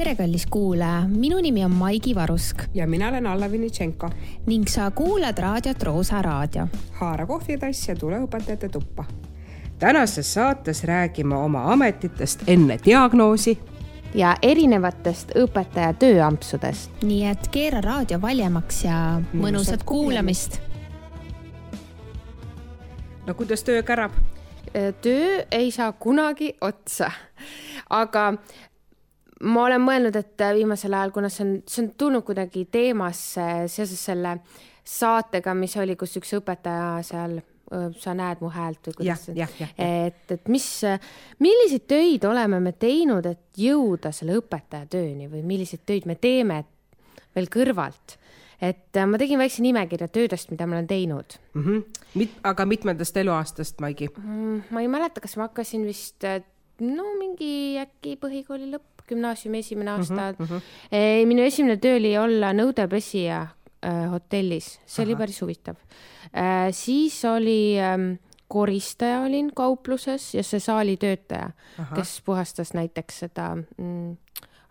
tere, 0.00 0.14
kallis 0.16 0.46
kuulaja, 0.46 1.02
minu 1.08 1.36
nimi 1.44 1.64
on 1.64 1.70
Maigi 1.76 2.14
Varusk 2.14 2.62
ja 2.74 2.86
mina 2.86 3.08
olen 3.08 3.26
Alla 3.26 3.50
Vinitšenko. 3.50 4.10
ning 4.46 4.66
sa 4.68 4.90
kuulad 4.90 5.38
raadiot 5.38 5.82
Roosa 5.82 6.22
Raadio. 6.22 6.66
haara 6.92 7.26
kohvitass 7.26 7.88
ja 7.88 7.96
tule 7.96 8.18
õpetajate 8.18 8.68
tuppa. 8.68 9.04
tänases 9.78 10.34
saates 10.34 10.84
räägime 10.84 11.34
oma 11.34 11.72
ametitest 11.72 12.42
enne 12.46 12.78
diagnoosi 12.84 13.58
ja 14.14 14.36
erinevatest 14.42 15.30
õpetaja 15.36 15.92
tööampsudest. 15.92 16.90
nii 17.02 17.26
et 17.26 17.48
keera 17.48 17.80
raadio 17.80 18.20
valjemaks 18.20 18.84
ja 18.84 19.22
mõnusat 19.34 19.84
kuulamist. 19.84 20.60
no 23.26 23.34
kuidas 23.34 23.62
töö 23.62 23.82
kärab? 23.82 24.12
töö 25.02 25.44
ei 25.50 25.70
saa 25.70 25.92
kunagi 25.92 26.54
otsa, 26.60 27.10
aga 27.90 28.32
ma 29.40 29.64
olen 29.64 29.84
mõelnud, 29.84 30.16
et 30.16 30.42
viimasel 30.56 30.94
ajal, 30.96 31.14
kuna 31.14 31.30
see 31.32 31.46
on, 31.46 31.54
see 31.68 31.84
on 31.84 31.92
tulnud 31.98 32.26
kuidagi 32.26 32.66
teemasse 32.72 33.46
seoses 33.72 34.04
selle 34.10 34.36
saatega, 34.84 35.54
mis 35.56 35.76
oli, 35.80 35.96
kus 35.96 36.16
üks 36.20 36.34
õpetaja 36.40 37.00
seal 37.06 37.40
sa 38.02 38.14
näed 38.18 38.40
mu 38.42 38.50
häält 38.50 38.88
või 38.88 38.96
kuidas 38.98 39.28
ja, 39.36 39.46
et, 39.78 40.24
et 40.34 40.48
mis, 40.50 40.66
milliseid 41.38 41.84
töid 41.90 42.24
oleme 42.26 42.58
me 42.62 42.72
teinud, 42.74 43.26
et 43.30 43.60
jõuda 43.62 44.10
selle 44.14 44.40
õpetaja 44.40 44.88
tööni 44.90 45.30
või 45.30 45.44
milliseid 45.46 45.84
töid 45.86 46.08
me 46.10 46.16
teeme 46.18 46.64
veel 47.36 47.46
kõrvalt 47.52 48.16
et 48.60 48.98
ma 49.06 49.20
tegin 49.20 49.38
väikse 49.40 49.62
nimekirja 49.64 50.10
töödest, 50.12 50.50
mida 50.50 50.66
ma 50.66 50.76
olen 50.76 50.88
teinud 50.90 51.38
mm. 51.54 51.62
-hmm. 51.62 52.00
Mit, 52.18 52.34
aga 52.42 52.66
mitmendast 52.66 53.16
eluaastast, 53.16 53.78
Maigi 53.80 54.10
mm,? 54.16 54.62
ma 54.70 54.82
ei 54.82 54.90
mäleta, 54.90 55.22
kas 55.22 55.36
ma 55.38 55.46
hakkasin 55.48 55.86
vist 55.86 56.26
no 56.80 57.06
mingi 57.18 57.78
äkki 57.80 58.16
põhikooli 58.20 58.70
lõpp, 58.72 58.89
gümnaasiumi 59.10 59.60
esimene 59.64 59.90
aasta 59.96 60.32
mm. 60.32 60.46
-hmm. 60.46 61.26
minu 61.26 61.42
esimene 61.42 61.76
töö 61.82 61.98
oli 61.98 62.16
olla 62.18 62.52
nõudepesija 62.56 63.42
äh, 63.42 64.00
hotellis, 64.10 64.78
see 64.86 65.02
Aha. 65.02 65.08
oli 65.08 65.16
päris 65.16 65.42
huvitav 65.42 65.76
äh,. 66.32 66.70
siis 66.72 67.24
oli 67.24 67.76
ähm, 67.80 68.12
koristaja 68.48 69.20
olin 69.20 69.52
kaupluses 69.54 70.34
ja 70.34 70.42
see 70.42 70.60
saalitöötaja, 70.60 71.50
kes 71.94 72.22
puhastas 72.24 72.74
näiteks 72.74 73.18
seda 73.18 73.56
mm, 73.56 74.16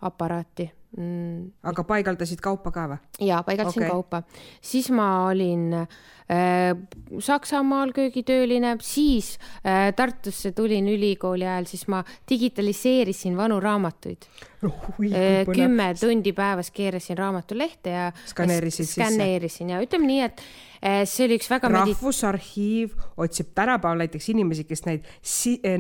aparaati 0.02 0.72
mm.. 0.98 1.50
aga 1.70 1.86
paigaldasid 1.88 2.42
kaupa 2.44 2.72
ka 2.76 2.86
või? 2.92 3.00
jaa, 3.30 3.42
paigaldasin 3.48 3.84
okay. 3.84 3.92
kaupa. 3.92 4.22
siis 4.62 4.90
ma 4.96 5.10
olin 5.28 5.74
äh, 5.82 6.78
Saksamaal 7.26 7.94
köögitööline, 7.96 8.76
siis 8.86 9.36
äh, 9.64 9.90
Tartusse 9.96 10.52
tulin 10.58 10.88
ülikooli 10.92 11.48
ajal, 11.48 11.70
siis 11.70 11.88
ma 11.92 12.04
digitaliseerisin 12.30 13.38
vanu 13.38 13.60
raamatuid 13.64 14.30
äh,. 14.66 15.46
kümme 15.50 15.92
tundi 16.00 16.34
päevas 16.38 16.72
keerasin 16.76 17.18
raamatulehte 17.18 17.96
ja 17.96 18.10
skaneerisid 18.34 18.92
skanneerisin 18.94 19.76
ja 19.76 19.84
ütleme 19.86 20.10
nii, 20.10 20.26
et 20.30 20.44
see 20.82 21.26
oli 21.28 21.40
üks 21.40 21.50
väga 21.52 21.72
rahvusarhiiv 21.74 22.94
otsib 23.20 23.52
tänapäeval 23.56 24.06
näiteks 24.06 24.30
inimesi, 24.34 24.64
kes 24.70 24.86
neid, 24.88 25.10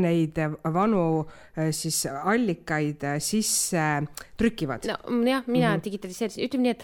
neid 0.04 0.42
vanu 0.74 1.04
äh, 1.24 1.70
siis 1.76 2.04
allikaid 2.10 3.06
sisse 3.24 3.86
trükivad 4.38 4.90
no 4.90 4.98
jah, 5.24 5.48
mina 5.48 5.70
mm 5.70 5.78
-hmm. 5.78 5.84
digitaliseerisin, 5.84 6.46
ütleme 6.46 6.64
nii, 6.64 6.76
et 6.78 6.84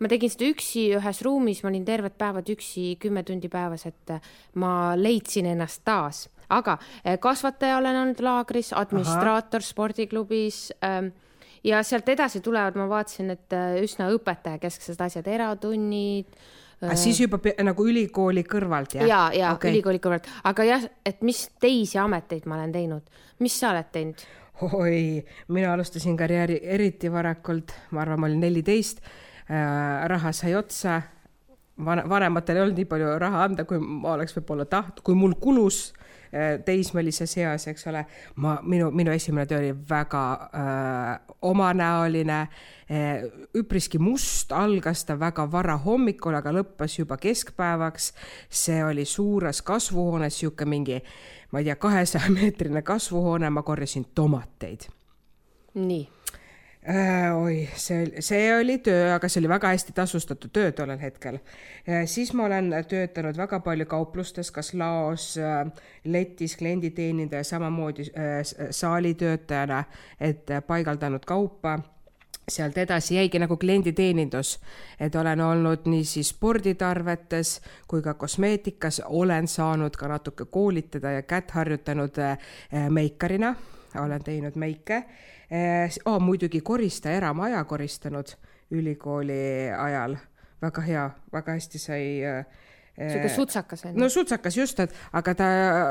ma 0.00 0.08
tegin 0.08 0.32
seda 0.32 0.48
üksi 0.50 0.86
ühes 0.98 1.22
ruumis, 1.24 1.62
ma 1.64 1.70
olin 1.72 1.84
terved 1.84 2.16
päevad 2.18 2.48
üksi, 2.52 2.96
kümme 3.00 3.22
tundi 3.26 3.48
päevas, 3.52 3.86
et 3.86 4.16
ma 4.54 4.94
leidsin 4.96 5.46
ennast 5.46 5.82
taas, 5.84 6.26
aga 6.48 6.78
eh, 7.04 7.18
kasvataja 7.18 7.78
olen 7.78 8.00
olnud 8.02 8.20
laagris, 8.20 8.72
administraator 8.76 9.64
Aha. 9.64 9.70
spordiklubis 9.70 10.72
ähm, 10.84 11.12
ja 11.64 11.82
sealt 11.82 12.08
edasi 12.08 12.40
tulevad, 12.44 12.76
ma 12.78 12.88
vaatasin, 12.90 13.32
et 13.36 13.56
eh, 13.56 13.80
üsna 13.86 14.10
õpetajakesksed 14.14 15.00
asjad, 15.08 15.26
eratunnid 15.26 16.38
aga 16.82 16.96
siis 17.00 17.20
juba 17.22 17.40
nagu 17.64 17.86
ülikooli 17.88 18.44
kõrvalt, 18.48 18.98
jah? 18.98 19.08
ja, 19.08 19.20
ja 19.34 19.52
okay. 19.56 19.72
ülikooli 19.72 20.00
kõrvalt, 20.02 20.28
aga 20.44 20.66
jah, 20.68 20.88
et 21.06 21.22
mis 21.26 21.46
teisi 21.62 22.00
ameteid 22.02 22.48
ma 22.48 22.58
olen 22.58 22.74
teinud, 22.74 23.16
mis 23.44 23.56
sa 23.60 23.72
oled 23.72 23.90
teinud? 23.94 24.26
oi, 24.72 25.24
mina 25.52 25.72
alustasin 25.74 26.16
karjääri 26.16 26.60
eriti 26.62 27.12
varakult, 27.12 27.74
ma 27.92 28.04
arvan, 28.04 28.20
ma 28.20 28.30
olin 28.30 28.44
neliteist 28.44 29.02
äh,, 29.02 30.06
raha 30.12 30.32
sai 30.36 30.56
otsa, 30.56 31.00
vanematel 31.84 32.56
ei 32.56 32.64
olnud 32.64 32.80
nii 32.80 32.88
palju 32.88 33.16
raha 33.20 33.44
anda, 33.48 33.66
kui 33.68 33.80
ma 33.80 34.14
oleks 34.16 34.36
võib-olla 34.38 34.68
tahtnud, 34.68 35.04
kui 35.04 35.16
mul 35.18 35.36
kulus 35.40 35.90
teismelises 36.64 37.36
eas, 37.38 37.68
eks 37.68 37.86
ole. 37.86 38.04
ma, 38.36 38.58
minu, 38.62 38.90
minu 38.90 39.12
esimene 39.14 39.46
töö 39.46 39.58
oli 39.58 39.74
väga 39.90 40.24
äh, 40.34 41.36
omanäoline 41.42 42.40
äh,, 42.40 43.22
üpriski 43.54 43.98
must, 43.98 44.52
algas 44.52 45.04
ta 45.04 45.18
väga 45.20 45.46
vara 45.52 45.76
hommikul, 45.76 46.34
aga 46.34 46.52
lõppes 46.52 46.98
juba 46.98 47.16
keskpäevaks. 47.16 48.12
see 48.50 48.84
oli 48.84 49.04
suures 49.04 49.62
kasvuhoones, 49.62 50.38
sihuke 50.38 50.64
mingi 50.64 51.00
äh, 51.00 51.16
ma 51.52 51.58
ei 51.58 51.64
tea, 51.64 51.76
kahesaja 51.76 52.30
meetrine 52.30 52.82
kasvuhoone, 52.82 53.50
ma 53.50 53.62
korjasin 53.62 54.06
tomateid. 54.14 54.80
nii 55.74 56.08
äh,. 56.08 56.25
Oi, 56.86 57.68
see, 57.74 58.20
see 58.22 58.44
oli 58.54 58.78
töö, 58.78 59.08
aga 59.14 59.28
see 59.28 59.40
oli 59.40 59.48
väga 59.50 59.72
hästi 59.74 59.94
tasustatud 59.96 60.52
töö 60.54 60.70
tollel 60.72 61.00
hetkel 61.02 61.38
äh,. 61.38 62.04
siis 62.06 62.30
ma 62.32 62.46
olen 62.46 62.70
töötanud 62.88 63.36
väga 63.36 63.58
palju 63.60 63.86
kauplustes, 63.90 64.52
kas 64.54 64.70
laos 64.74 65.32
äh,, 65.38 65.66
letis 66.04 66.56
klienditeenindaja, 66.56 67.44
samamoodi 67.44 68.06
äh, 68.12 68.70
saalitöötajana, 68.70 69.84
et 70.20 70.50
äh, 70.50 70.62
paigaldanud 70.62 71.26
kaupa 71.26 71.78
sealt 72.48 72.78
edasi 72.78 73.16
jäigi 73.16 73.38
nagu 73.42 73.56
klienditeenindus, 73.56 74.58
et 75.00 75.14
olen 75.14 75.40
olnud 75.40 75.88
nii 75.90 76.04
siis 76.06 76.30
sporditarvetes 76.30 77.60
kui 77.90 78.02
ka 78.02 78.14
kosmeetikas, 78.14 79.02
olen 79.06 79.48
saanud 79.50 79.98
ka 79.98 80.08
natuke 80.08 80.44
koolitada 80.44 81.16
ja 81.18 81.22
kätt 81.22 81.50
harjutanud 81.50 82.18
äh, 82.22 82.38
meikarina, 82.90 83.56
olen 84.00 84.22
teinud 84.24 84.56
meike 84.56 85.02
oh,. 86.04 86.20
muidugi 86.20 86.60
koristaja, 86.60 87.16
eramaja 87.16 87.64
koristanud 87.64 88.36
ülikooli 88.70 89.70
ajal, 89.78 90.16
väga 90.62 90.82
hea, 90.82 91.10
väga 91.32 91.52
hästi 91.52 91.78
sai 91.78 92.24
äh, 92.24 92.46
sihuke 92.96 93.28
sutsakas 93.28 93.84
on 93.84 93.94
ju. 93.94 94.00
no 94.00 94.08
sutsakas 94.08 94.56
just, 94.56 94.80
et 94.80 94.94
aga 95.12 95.34
ta 95.34 95.46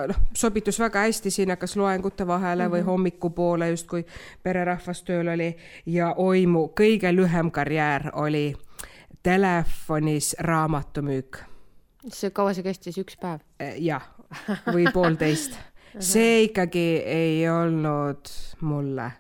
noh, 0.09 0.19
sobitus 0.33 0.79
väga 0.79 1.05
hästi 1.05 1.31
sinna 1.31 1.55
kas 1.55 1.75
loengute 1.75 2.27
vahele 2.27 2.63
mm 2.63 2.67
-hmm. 2.67 2.75
või 2.75 2.79
mhm. 2.79 2.89
hommikupoole 2.89 3.69
justkui 3.69 4.05
pererahvas 4.43 5.03
tööl 5.03 5.27
oli 5.27 5.55
ja 5.85 6.13
oi, 6.17 6.45
mu 6.47 6.67
kõige 6.79 7.15
lühem 7.15 7.51
karjäär 7.51 8.09
oli 8.13 8.55
telefonis 9.23 10.35
raamatumüük. 10.39 11.37
see, 12.11 12.29
kaua 12.29 12.53
see 12.53 12.63
kestis, 12.63 12.97
üks 12.97 13.17
päev? 13.21 13.39
Eh, 13.59 13.75
jah, 13.77 14.03
või 14.73 14.91
poolteist 14.93 15.57
see 15.99 16.43
ikkagi 16.43 16.87
ei 17.05 17.49
olnud 17.49 18.31
mulle 18.61 19.11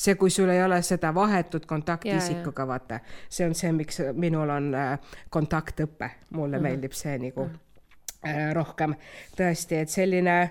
see, 0.00 0.14
kui 0.14 0.30
sul 0.30 0.48
ei 0.48 0.62
ole 0.64 0.82
seda 0.82 1.14
vahetut 1.14 1.66
kontakti 1.66 2.12
isikuga, 2.16 2.66
vaata, 2.66 3.00
see 3.28 3.48
on 3.48 3.54
see, 3.54 3.72
miks 3.76 4.00
minul 4.16 4.48
on 4.48 4.70
äh, 4.74 5.16
kontaktõpe, 5.30 6.10
mulle 6.30 6.56
mm 6.56 6.60
-hmm. 6.60 6.68
meeldib 6.68 6.92
see 6.96 7.18
nagu 7.18 7.44
mm 7.44 7.50
-hmm. 7.50 8.28
äh, 8.28 8.52
rohkem 8.56 8.94
tõesti, 9.36 9.82
et 9.82 9.88
selline 9.88 10.50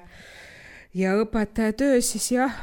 ja 0.94 1.16
õpetaja 1.24 1.74
töö 1.74 2.02
siis 2.02 2.32
jah, 2.32 2.62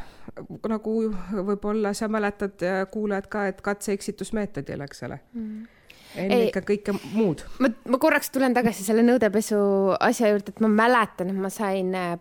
nagu 0.69 1.15
võib-olla 1.33 1.95
sa 1.95 2.09
mäletad, 2.09 2.63
äh, 2.63 2.87
kuulajad 2.91 3.27
ka, 3.27 3.47
et 3.47 3.61
katse-eksitusmeetodil, 3.61 4.81
eks 4.81 5.03
ole 5.03 5.21
mm. 5.33 5.49
-hmm 5.49 5.67
enne 6.17 6.45
ikka 6.47 6.61
kõike 6.61 6.95
muud. 7.13 7.43
ma, 7.59 7.69
ma 7.89 7.99
korraks 7.99 8.31
tulen 8.31 8.55
tagasi 8.55 8.85
selle 8.85 9.03
nõudepesu 9.03 9.59
asja 10.01 10.29
juurde, 10.29 10.55
et 10.55 10.61
ma 10.61 10.69
mäletan, 10.69 11.31
et 11.31 11.37
ma 11.37 11.51
sain 11.53 11.95
äh, 11.95 12.19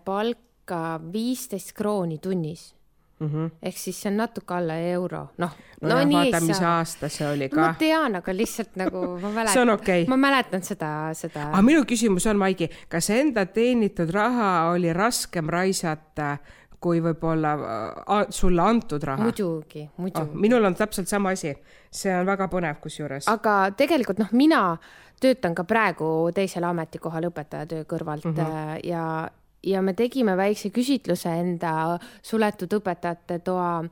palka 0.66 1.00
viisteist 1.12 1.72
krooni 1.72 2.18
tunnis 2.18 2.74
Mm 3.18 3.28
-hmm. 3.28 3.50
ehk 3.62 3.76
siis 3.76 4.02
see 4.02 4.10
on 4.10 4.16
natuke 4.16 4.54
alla 4.54 4.74
euro, 4.74 5.28
noh. 5.38 5.50
no, 5.80 5.88
no 5.88 6.04
nii 6.04 6.32
vaata, 6.32 6.40
mis 6.40 6.60
aasta 6.60 7.08
see 7.08 7.28
oli 7.28 7.48
ka 7.48 7.60
no,. 7.60 7.66
ma 7.66 7.74
tean, 7.78 8.16
aga 8.16 8.32
lihtsalt 8.36 8.76
nagu 8.76 9.18
ma 9.22 9.30
mäletan 9.38 9.70
okay. 9.70 10.04
ma 10.06 10.16
mäletan 10.16 10.62
seda, 10.62 11.14
seda. 11.14 11.48
aga 11.48 11.62
minu 11.62 11.80
küsimus 11.84 12.26
on, 12.26 12.36
Maigi, 12.36 12.68
kas 12.88 13.10
enda 13.10 13.46
teenitud 13.46 14.10
raha 14.10 14.70
oli 14.70 14.92
raskem 14.92 15.48
raisata 15.48 16.36
kui 16.80 17.00
võib-olla 17.00 17.54
äh, 17.54 18.26
sulle 18.28 18.62
antud 18.62 19.02
raha? 19.02 19.22
muidugi, 19.22 19.88
muidugi 19.96 20.28
oh,. 20.28 20.34
minul 20.34 20.64
on 20.64 20.74
täpselt 20.74 21.08
sama 21.08 21.30
asi, 21.30 21.56
see 21.90 22.20
on 22.20 22.26
väga 22.26 22.48
põnev 22.48 22.80
kusjuures. 22.80 23.28
aga 23.28 23.70
tegelikult 23.76 24.18
noh, 24.18 24.28
mina 24.32 24.76
töötan 25.20 25.54
ka 25.54 25.64
praegu 25.64 26.30
teisel 26.34 26.64
ametikohal 26.64 27.30
õpetajatöö 27.30 27.84
kõrvalt 27.84 28.24
mm 28.24 28.34
-hmm. 28.34 28.80
ja 28.84 29.30
ja 29.66 29.82
me 29.82 29.94
tegime 29.98 30.36
väikse 30.38 30.70
küsitluse 30.74 31.32
enda 31.40 31.98
suletud 32.22 32.72
õpetajate 32.78 33.40
toa 33.44 33.84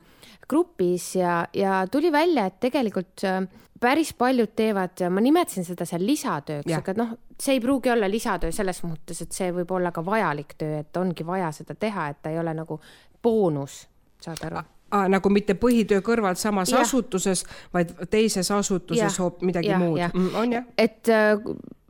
grupis 0.49 1.15
ja, 1.19 1.45
ja 1.53 1.85
tuli 1.91 2.11
välja, 2.11 2.47
et 2.49 2.59
tegelikult 2.63 3.25
äh, 3.25 3.41
päris 3.79 4.13
paljud 4.17 4.53
teevad, 4.55 5.07
ma 5.09 5.23
nimetasin 5.23 5.65
seda 5.67 5.87
seal 5.87 6.05
lisatööks, 6.05 6.71
aga 6.77 6.95
noh, 6.97 7.15
see 7.39 7.57
ei 7.57 7.63
pruugi 7.63 7.91
olla 7.91 8.09
lisatöö 8.09 8.53
selles 8.55 8.81
mõttes, 8.85 9.21
et 9.25 9.35
see 9.35 9.51
võib 9.55 9.73
olla 9.75 9.91
ka 9.95 10.05
vajalik 10.05 10.55
töö, 10.57 10.79
et 10.83 11.01
ongi 11.01 11.25
vaja 11.27 11.51
seda 11.55 11.75
teha, 11.79 12.09
et 12.13 12.23
ta 12.23 12.31
ei 12.33 12.39
ole 12.39 12.55
nagu 12.55 12.79
boonus, 13.23 13.83
saad 14.21 14.47
aru 14.49 14.63
nagu 15.11 15.29
mitte 15.33 15.55
põhitöö 15.59 15.99
kõrvalt 16.05 16.39
samas 16.39 16.71
Jah. 16.71 16.85
asutuses, 16.85 17.43
vaid 17.73 17.91
teises 18.11 18.51
asutuses 18.53 19.01
Jah. 19.01 19.17
hoop 19.19 19.41
midagi 19.43 19.71
Jah, 19.73 19.81
muud 19.81 19.99
mm,. 20.05 20.35
on 20.39 20.53
jah? 20.55 20.67
et, 20.77 21.09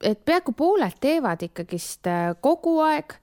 et 0.04 0.20
peaaegu 0.28 0.52
pooled 0.58 0.98
teevad 1.02 1.46
ikkagist 1.48 2.08
äh, 2.12 2.34
kogu 2.42 2.80
aeg, 2.84 3.16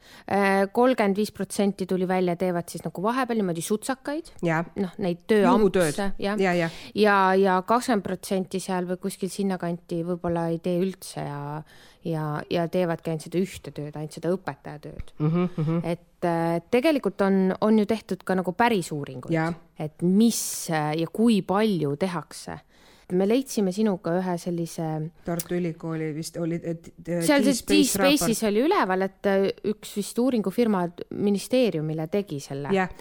kolmkümmend 0.72 1.18
viis 1.18 1.32
protsenti 1.34 1.86
tuli 1.86 2.06
välja, 2.08 2.36
teevad 2.40 2.70
siis 2.70 2.84
nagu 2.84 3.02
vahepeal 3.04 3.40
niimoodi 3.40 3.64
sutsakaid, 3.64 4.32
noh, 4.42 4.94
neid 5.02 5.24
tööampse, 5.28 6.12
jah. 6.22 6.40
Ja, 6.40 6.54
ja 6.56 6.70
ja, 6.94 7.16
ja 7.34 7.56
kakskümmend 7.66 8.04
protsenti 8.06 8.60
seal 8.62 8.86
või 8.88 9.00
kuskil 9.02 9.30
sinnakanti 9.32 10.02
võib-olla 10.06 10.48
ei 10.52 10.58
tee 10.62 10.78
üldse 10.82 11.24
ja, 11.24 11.62
ja, 12.04 12.26
ja 12.50 12.66
teevadki 12.72 13.12
ainult 13.12 13.26
seda 13.26 13.42
ühte 13.42 13.74
tööd, 13.74 13.94
ainult 13.96 14.16
seda 14.16 14.32
õpetajatööd 14.34 15.14
mm. 15.18 15.28
Mhm, 15.28 15.46
-hmm. 15.58 15.80
et 15.84 16.28
äh, 16.28 16.58
tegelikult 16.70 17.20
on, 17.26 17.54
on 17.60 17.78
ju 17.78 17.86
tehtud 17.86 18.24
ka 18.24 18.36
nagu 18.38 18.52
päris 18.52 18.92
uuringuid. 18.92 19.60
Et 19.78 20.02
mis 20.02 20.70
äh, 20.70 20.92
ja 21.00 21.06
kui 21.12 21.42
palju 21.42 21.96
tehakse. 21.96 22.60
Me 23.16 23.26
leidsime 23.28 23.72
sinuga 23.74 24.16
ühe 24.20 24.36
sellise 24.40 24.88
Tartu 25.26 25.56
Ülikooli 25.58 26.10
vist 26.16 26.38
oli. 26.40 26.58
seal 26.60 27.46
see 27.46 27.66
T-Space'is 27.68 28.42
oli 28.48 28.64
üleval, 28.66 29.06
et 29.08 29.30
äh, 29.30 29.48
üks 29.72 29.96
vist 29.98 30.18
uuringufirma 30.22 30.86
ministeeriumile 31.14 32.08
tegi 32.12 32.40
selle 32.42 32.72
jah, 32.74 32.92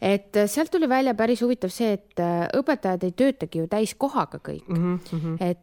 et 0.00 0.36
äh, 0.36 0.50
sealt 0.50 0.72
tuli 0.74 0.88
välja 0.90 1.16
päris 1.18 1.42
huvitav 1.44 1.72
see, 1.74 1.96
et 1.98 2.22
äh, 2.22 2.46
õpetajad 2.58 3.08
ei 3.08 3.16
töötagi 3.16 3.64
ju 3.64 3.70
täiskohaga 3.72 4.42
kõik 4.42 4.68
mm, 4.68 5.00
-hmm. 5.12 5.40
et 5.40 5.62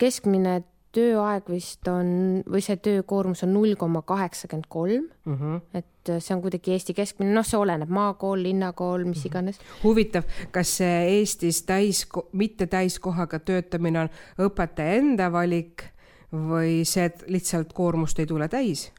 keskmine 0.00 0.62
tööaeg 0.94 1.48
vist 1.50 1.88
on 1.90 2.42
või 2.50 2.62
see 2.64 2.78
töökoormus 2.82 3.44
on 3.46 3.52
null 3.56 3.74
koma 3.80 4.02
kaheksakümmend 4.06 4.68
kolm, 4.72 5.08
mhm. 5.28 5.60
et 5.74 6.12
äh, 6.12 6.20
see 6.22 6.34
on 6.36 6.42
kuidagi 6.44 6.74
Eesti 6.76 6.94
keskmine, 6.96 7.32
noh, 7.34 7.46
see 7.46 7.58
oleneb 7.60 7.90
maakool, 7.92 8.42
linnakool, 8.46 9.04
Mhm. 9.04 9.08
mis 9.14 9.24
iganes. 9.28 9.60
huvitav, 9.82 10.28
kas 10.54 10.76
see 10.80 11.18
Eestis 11.18 11.62
täis, 11.66 12.04
mitte 12.32 12.66
täiskohaga 12.66 13.38
töötamine 13.38 14.06
on 14.06 14.12
õpetaja 14.48 15.00
enda 15.00 15.30
valik 15.32 15.88
või 16.32 16.82
see, 16.88 17.10
lihtsalt 17.28 17.72
koormust 17.72 18.18
ei 18.18 18.26
tule 18.26 18.48
täis? 18.48 18.90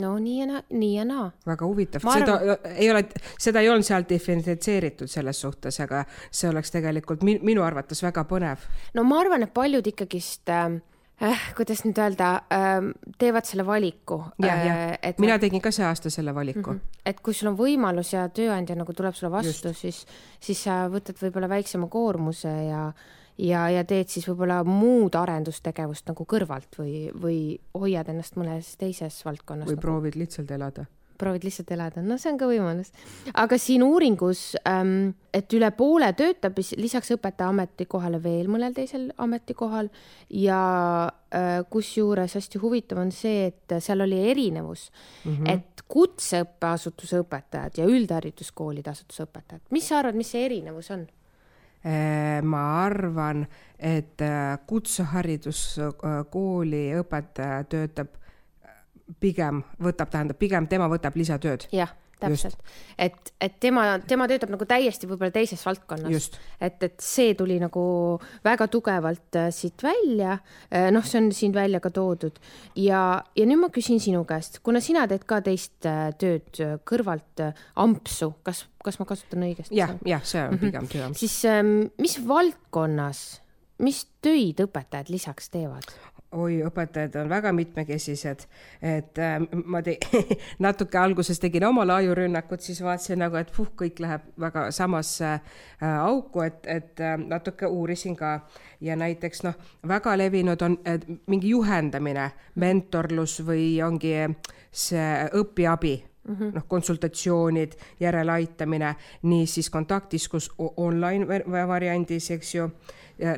no 0.00 0.18
nii 0.18 0.38
ja 0.40 0.46
naa, 0.46 0.62
nii 0.70 0.92
ja 0.96 1.04
naa. 1.04 1.30
väga 1.46 1.66
huvitav, 1.66 2.04
seda 2.14 2.56
ei 2.74 2.90
ole, 2.90 3.04
seda 3.38 3.60
ei 3.60 3.68
olnud 3.68 3.86
seal 3.86 4.06
diferentseeritud 4.08 5.10
selles 5.10 5.40
suhtes, 5.40 5.80
aga 5.82 6.04
see 6.30 6.48
oleks 6.50 6.70
tegelikult 6.70 7.24
min, 7.26 7.40
minu 7.46 7.64
arvates 7.66 8.02
väga 8.02 8.24
põnev. 8.30 8.64
no 8.94 9.04
ma 9.04 9.20
arvan, 9.20 9.42
et 9.42 9.54
paljud 9.54 9.86
ikkagist 9.92 10.48
äh, 10.48 10.78
äh, 11.22 11.44
kuidas 11.56 11.84
nüüd 11.84 11.98
öelda 12.00 12.30
äh,, 12.52 12.90
teevad 13.18 13.48
selle 13.48 13.66
valiku. 13.66 14.22
jah, 14.42 14.96
et 15.02 15.20
mina 15.22 15.38
tegin 15.42 15.62
ka 15.62 15.72
see 15.74 15.86
aasta 15.86 16.10
selle 16.10 16.34
valiku 16.34 16.72
mm. 16.72 16.76
-hmm. 16.76 17.00
et 17.06 17.20
kui 17.20 17.34
sul 17.34 17.52
on 17.52 17.58
võimalus 17.58 18.12
ja 18.14 18.28
tööandja 18.28 18.76
nagu 18.76 18.92
tuleb 18.92 19.14
sulle 19.14 19.32
vastu, 19.32 19.74
siis, 19.74 20.04
siis 20.40 20.62
sa 20.64 20.86
võtad 20.92 21.18
võib-olla 21.20 21.48
väiksema 21.48 21.88
koormuse 21.88 22.52
ja, 22.68 22.92
ja, 23.38 23.68
ja 23.68 23.84
teed 23.84 24.08
siis 24.08 24.28
võib-olla 24.28 24.62
muud 24.64 25.14
arendustegevust 25.14 26.08
nagu 26.12 26.24
kõrvalt 26.24 26.78
või, 26.78 27.10
või 27.14 27.40
hoiad 27.74 28.08
ennast 28.08 28.36
mõnes 28.40 28.76
teises 28.80 29.24
valdkonnas 29.24 29.68
või 29.68 29.76
nagu, 29.76 29.86
proovid 29.86 30.16
lihtsalt 30.20 30.50
elada. 30.50 30.86
Proovid 31.20 31.44
lihtsalt 31.46 31.70
elada, 31.76 32.02
no 32.04 32.14
see 32.20 32.32
on 32.32 32.38
ka 32.40 32.46
võimalus. 32.50 32.90
aga 33.34 33.58
siin 33.60 33.82
uuringus 33.86 34.40
ähm,, 34.68 35.12
et 35.34 35.48
üle 35.54 35.70
poole 35.76 36.08
töötab 36.18 36.58
is- 36.62 36.76
lisaks 36.80 37.10
õpetaja 37.14 37.48
ametikohale 37.52 38.18
veel 38.22 38.46
mõnel 38.50 38.72
teisel 38.74 39.10
ametikohal 39.20 39.86
ja 40.40 40.62
äh, 41.06 41.10
kusjuures 41.70 42.34
hästi 42.38 42.56
huvitav 42.62 42.98
on 43.04 43.10
see, 43.14 43.38
et 43.52 43.68
seal 43.78 44.00
oli 44.06 44.18
erinevus 44.32 44.82
mm, 44.90 45.36
-hmm. 45.36 45.46
et 45.54 45.70
kutseõppeasutuse 45.90 47.16
õpetajad 47.24 47.72
ja 47.82 47.84
üldhariduskoolide 47.90 48.88
asutuse 48.90 49.22
õpetajad, 49.26 49.62
mis 49.70 49.88
sa 49.88 49.94
arvad, 50.00 50.16
mis 50.18 50.30
see 50.30 50.44
erinevus 50.46 50.90
on? 50.94 51.02
Äh, 51.80 52.44
ma 52.44 52.84
arvan, 52.84 53.46
et 53.78 54.20
äh, 54.20 54.58
kutsehariduskooli 54.68 56.92
õpetaja 57.00 57.64
töötab 57.72 58.08
pigem, 59.20 59.64
võtab, 59.82 60.12
tähendab 60.12 60.38
pigem 60.40 60.68
tema 60.70 60.88
võtab 60.90 61.16
lisatööd. 61.18 61.66
jah, 61.74 61.92
täpselt, 62.20 62.58
et, 62.98 63.32
et 63.40 63.54
tema, 63.60 63.84
tema 64.06 64.26
töötab 64.28 64.52
nagu 64.52 64.66
täiesti 64.68 65.08
võib-olla 65.08 65.32
teises 65.34 65.62
valdkonnas 65.64 66.28
et, 66.60 66.82
et 66.84 66.96
see 67.00 67.34
tuli 67.38 67.56
nagu 67.62 67.82
väga 68.44 68.68
tugevalt 68.72 69.38
äh, 69.40 69.48
siit 69.54 69.82
välja, 69.84 70.36
noh, 70.92 71.06
see 71.06 71.22
on 71.22 71.30
siin 71.34 71.54
välja 71.56 71.80
ka 71.80 71.92
toodud 71.94 72.36
ja, 72.78 73.02
ja 73.36 73.48
nüüd 73.48 73.62
ma 73.62 73.70
küsin 73.72 74.00
sinu 74.02 74.22
käest, 74.28 74.60
kuna 74.66 74.82
sina 74.84 75.06
teed 75.10 75.26
ka 75.28 75.40
teist 75.44 75.88
äh, 75.88 76.10
tööd 76.20 76.60
äh, 76.62 76.76
kõrvalt 76.86 77.44
äh, 77.44 77.66
ampsu, 77.80 78.32
kas, 78.46 78.66
kas 78.84 79.00
ma 79.00 79.08
kasutan 79.08 79.46
õigesti? 79.48 79.76
jah, 79.78 79.94
jah, 80.06 80.24
see 80.26 80.42
on 80.46 80.60
pigem 80.60 80.88
töö. 80.90 81.12
siis 81.18 81.36
ähm, 81.48 81.90
mis 82.00 82.18
valdkonnas, 82.26 83.40
mis 83.80 84.04
töid 84.24 84.60
õpetajad 84.66 85.12
lisaks 85.12 85.52
teevad? 85.52 85.88
oi, 86.32 86.60
õpetajad 86.62 87.16
on 87.20 87.30
väga 87.30 87.50
mitmekesised, 87.52 88.44
et 88.82 89.18
äh, 89.18 89.36
ma 89.64 89.82
te, 89.82 89.96
natuke 90.66 90.98
alguses 90.98 91.40
tegin 91.42 91.66
oma 91.66 91.84
laiurünnakut, 91.88 92.62
siis 92.62 92.82
vaatasin 92.84 93.18
nagu, 93.24 93.38
et 93.40 93.50
puh, 93.54 93.72
kõik 93.82 93.98
läheb 94.02 94.28
väga 94.40 94.68
samasse 94.74 95.30
äh, 95.32 95.96
auku, 95.98 96.44
et, 96.46 96.62
et 96.70 97.02
äh, 97.02 97.16
natuke 97.18 97.66
uurisin 97.66 98.16
ka. 98.16 98.38
Ja 98.80 98.94
näiteks 98.96 99.42
noh, 99.44 99.58
väga 99.88 100.14
levinud 100.16 100.62
on 100.62 100.78
et 100.88 101.02
mingi 101.28 101.50
juhendamine, 101.50 102.30
mentorlus 102.62 103.40
või 103.46 103.74
ongi 103.84 104.14
see 104.70 105.10
õpiabi 105.42 105.98
Mm 106.20 106.36
-hmm. 106.36 106.54
noh, 106.54 106.64
konsultatsioonid, 106.68 107.72
järeleaitamine 108.00 108.94
nii 109.22 109.46
siis 109.46 109.70
kontaktis 109.70 110.28
kus 110.28 110.50
online 110.58 111.26
va- 111.26 111.68
variandis, 111.68 112.30
eks 112.30 112.54
ju, 112.54 112.68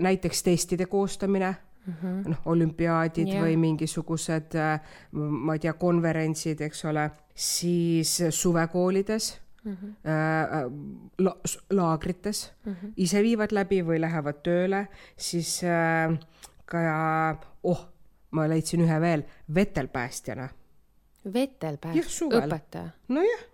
näiteks 0.01 0.43
testide 0.43 0.87
koostamine 0.87 1.55
mm 1.87 1.95
-hmm. 2.03 2.29
noh, 2.29 2.41
olümpiaadid 2.45 3.29
yeah. 3.29 3.45
või 3.45 3.57
mingisugused, 3.57 4.59
ma 5.13 5.55
ei 5.55 5.59
tea, 5.59 5.73
konverentsid, 5.73 6.61
eks 6.61 6.85
ole, 6.85 7.11
siis 7.35 8.23
suvekoolides 8.31 9.41
mm. 9.65 9.77
-hmm. 9.77 9.95
La, 11.19 11.37
laagrites 11.71 12.53
mm 12.65 12.73
-hmm. 12.73 12.93
ise 12.97 13.23
viivad 13.23 13.53
läbi 13.53 13.83
või 13.83 14.01
lähevad 14.01 14.43
tööle, 14.43 14.87
siis 15.17 15.65
äh, 15.65 16.19
ka, 16.65 17.39
oh, 17.63 17.87
ma 18.31 18.49
leidsin 18.49 18.81
ühe 18.81 19.01
veel, 19.01 19.25
vetelpäästjana. 19.55 20.49
vetelpääs 21.35 21.97
Jah,, 21.97 22.07
suvel. 22.07 22.49
õpetaja. 22.49 22.91
nojah, 23.09 23.45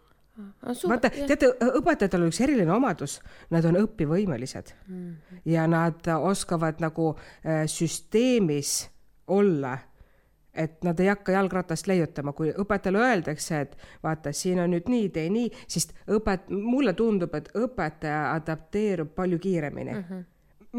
vaata, 0.88 1.11
teate, 1.11 1.50
õpetajatel 1.81 2.23
on 2.23 2.32
üks 2.32 2.40
eriline 2.44 2.73
omadus, 2.73 3.19
nad 3.50 3.64
on 3.64 3.81
õpivõimelised 3.82 4.73
mm 4.87 4.94
-hmm. 4.94 5.43
ja 5.44 5.67
nad 5.67 6.08
oskavad 6.20 6.81
nagu 6.81 7.14
äh, 7.16 7.66
süsteemis 7.66 8.90
olla 9.26 9.78
et 10.59 10.85
nad 10.85 11.00
ei 11.00 11.09
hakka 11.09 11.33
jalgratast 11.33 11.87
leiutama, 11.87 12.33
kui 12.37 12.50
õpetajale 12.50 13.02
öeldakse, 13.04 13.61
et 13.61 13.76
vaata, 14.02 14.33
siin 14.35 14.61
on 14.62 14.73
nüüd 14.75 14.88
nii, 14.90 15.11
tee 15.14 15.28
nii, 15.33 15.50
siis 15.71 15.88
õpet-, 16.11 16.50
mulle 16.50 16.95
tundub, 16.99 17.35
et 17.38 17.50
õpetaja 17.59 18.33
adapteerub 18.35 19.14
palju 19.14 19.38
kiiremini 19.38 19.92
mm. 19.92 20.04
-hmm. 20.09 20.25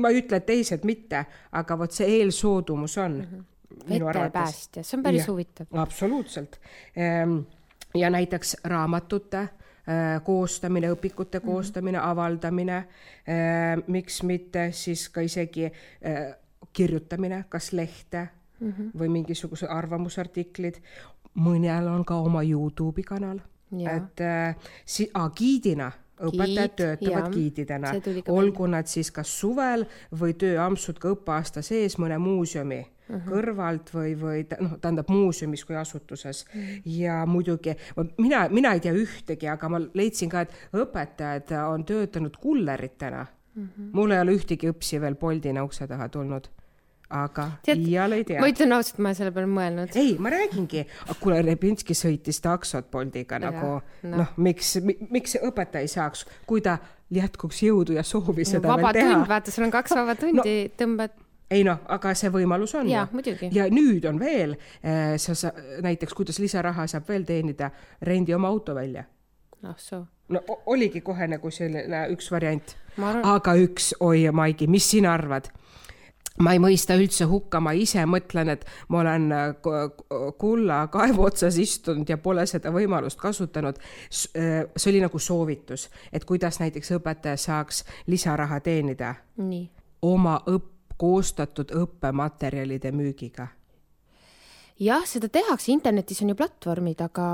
ma 0.04 0.12
ei 0.12 0.24
ütle, 0.24 0.42
et 0.42 0.46
teised 0.50 0.88
mitte, 0.90 1.26
aga 1.52 1.80
vot 1.80 1.96
see 1.96 2.10
eelsoodumus 2.20 2.98
on 2.98 3.18
mm. 3.18 3.28
-hmm. 3.32 3.90
vetelpäästja, 3.90 4.84
see 4.84 4.98
on 4.98 5.04
päris 5.04 5.22
Jah. 5.22 5.32
huvitav. 5.34 5.68
absoluutselt. 5.86 6.60
Ja 7.96 8.10
näiteks 8.10 8.58
raamatute 8.64 9.38
äh, 9.38 9.50
koostamine, 10.24 10.92
õpikute 10.94 11.40
koostamine, 11.40 11.98
avaldamine, 11.98 12.84
miks 13.88 14.24
mitte 14.24 14.72
siis 14.72 15.10
ka 15.10 15.22
isegi 15.22 15.66
äh, 15.66 16.36
kirjutamine, 16.74 17.46
kas 17.50 17.74
lehte 17.74 18.28
mm 18.60 18.72
-hmm. 18.72 19.00
või 19.00 19.10
mingisuguse 19.10 19.68
arvamusartiklid. 19.68 20.76
mõnel 21.36 21.88
on 21.88 22.06
ka 22.06 22.16
oma 22.16 22.42
Youtube'i 22.44 23.04
kanal, 23.04 23.40
et 23.72 24.22
äh, 24.22 24.56
si-, 24.86 25.12
giidina 25.36 25.92
õpetajad 26.20 26.76
töötavad 26.76 27.34
giididena. 27.34 27.92
Olgu 28.28 28.68
nad 28.68 28.86
siis 28.86 29.12
kas 29.12 29.40
suvel 29.40 29.86
või 30.22 30.34
tööampsud 30.34 31.00
ka 31.00 31.10
õppeaasta 31.10 31.62
sees 31.62 31.98
mõne 31.98 32.18
muuseumi 32.18 32.86
uh 33.10 33.16
Mhm. 33.16 33.22
-huh. 33.26 33.32
kõrvalt 33.34 33.90
või, 33.94 34.14
või 34.22 34.46
noh, 34.62 34.78
tähendab 34.82 35.10
muuseumis 35.10 35.66
kui 35.66 35.76
asutuses 35.76 36.46
uh 36.46 36.56
Mhm. 36.56 36.66
-huh. 36.70 36.82
ja 36.86 37.26
muidugi 37.26 37.76
mina, 38.18 38.50
mina 38.50 38.74
ei 38.74 38.80
tea 38.80 38.94
ühtegi, 38.94 39.48
aga 39.52 39.70
ma 39.70 39.80
leidsin 39.94 40.30
ka, 40.30 40.42
et 40.42 40.52
õpetajad 40.74 41.52
on 41.74 41.86
töötanud 41.86 42.38
kulleritena. 42.38 43.26
Mhm. 43.56 43.66
-huh. 43.66 43.90
mul 43.94 44.12
ei 44.12 44.20
ole 44.22 44.32
ühtegi 44.38 44.70
õpsi 44.72 45.02
veel 45.02 45.16
Boltina 45.16 45.64
ukse 45.64 45.88
taha 45.88 46.10
tulnud, 46.10 46.48
aga 47.10 47.52
Tead, 47.66 47.78
iial 47.88 48.12
ei 48.12 48.24
tea 48.24 48.40
ma. 48.42 48.48
ütlen 48.48 48.72
ausalt, 48.74 49.00
ma 49.00 49.14
selle 49.14 49.32
peale 49.32 49.48
mõelnud. 49.50 49.96
ei, 49.96 50.16
ma 50.20 50.30
räägingi, 50.30 50.86
kuule, 51.20 51.42
Repinski 51.42 51.94
sõitis 51.94 52.42
taksot 52.42 52.92
Boltiga 52.92 53.40
nagu 53.40 53.82
noh. 54.04 54.18
noh, 54.18 54.28
miks, 54.38 54.78
miks 55.10 55.32
see 55.32 55.42
õpetaja 55.42 55.82
ei 55.82 55.88
saaks, 55.88 56.26
kui 56.46 56.62
ta 56.62 56.78
jätkuks 57.12 57.64
jõudu 57.64 57.94
ja 57.98 58.04
soovi 58.04 58.46
seda 58.46 58.68
vaba 58.68 58.94
veel 58.94 59.04
tund, 59.06 59.16
teha. 59.16 59.28
vaata, 59.28 59.52
sul 59.52 59.64
on 59.64 59.72
kaks 59.72 59.92
vaba 59.96 60.16
tundi 60.16 60.36
no., 60.70 60.76
tõmbad, 60.78 61.10
ei 61.52 61.64
noh, 61.64 61.80
aga 61.88 62.14
see 62.14 62.30
võimalus 62.30 62.76
on 62.78 62.90
ja 63.56 63.68
nüüd 63.74 64.06
on 64.06 64.20
veel, 64.20 64.56
sa 65.18 65.36
sa 65.36 65.52
näiteks, 65.82 66.14
kuidas 66.14 66.40
lisaraha 66.40 66.88
saab 66.88 67.08
veel 67.10 67.26
teenida, 67.26 67.72
rendi 68.02 68.34
oma 68.34 68.48
auto 68.48 68.76
välja. 68.76 69.04
ah 69.64 69.76
soo, 69.78 70.06
no 70.30 70.42
oligi 70.66 71.02
kohe 71.02 71.28
nagu 71.28 71.52
selline 71.52 72.08
üks 72.14 72.32
variant 72.32 72.76
aga 73.24 73.56
üks, 73.56 73.94
oi 74.00 74.30
Maigi, 74.32 74.68
mis 74.68 74.90
sina 74.90 75.14
arvad? 75.14 75.50
ma 76.40 76.54
ei 76.56 76.60
mõista 76.64 76.96
üldse 76.96 77.26
hukka, 77.28 77.60
ma 77.60 77.74
ise 77.76 78.06
mõtlen, 78.08 78.48
et 78.54 78.62
ma 78.88 79.02
olen 79.02 79.26
äh, 79.36 79.50
ku- 79.60 80.32
kulla 80.40 80.86
kaevu 80.88 81.26
otsas 81.28 81.58
istunud 81.60 82.08
ja 82.10 82.16
pole 82.18 82.46
seda 82.48 82.72
võimalust 82.72 83.20
kasutanud. 83.20 83.76
see 84.10 84.92
oli 84.92 85.02
nagu 85.04 85.20
soovitus, 85.20 85.90
et 86.14 86.26
kuidas 86.26 86.60
näiteks 86.60 86.92
õpetaja 86.96 87.38
saaks 87.38 87.84
lisaraha 88.08 88.60
teenida 88.60 89.16
oma 90.02 90.40
õpp-, 90.48 90.79
koostatud 91.00 91.72
õppematerjalide 91.76 92.92
müügiga. 92.96 93.48
jah, 94.80 95.04
seda 95.08 95.32
tehakse, 95.32 95.72
internetis 95.72 96.22
on 96.24 96.34
ju 96.34 96.40
platvormid, 96.40 97.02
aga 97.02 97.30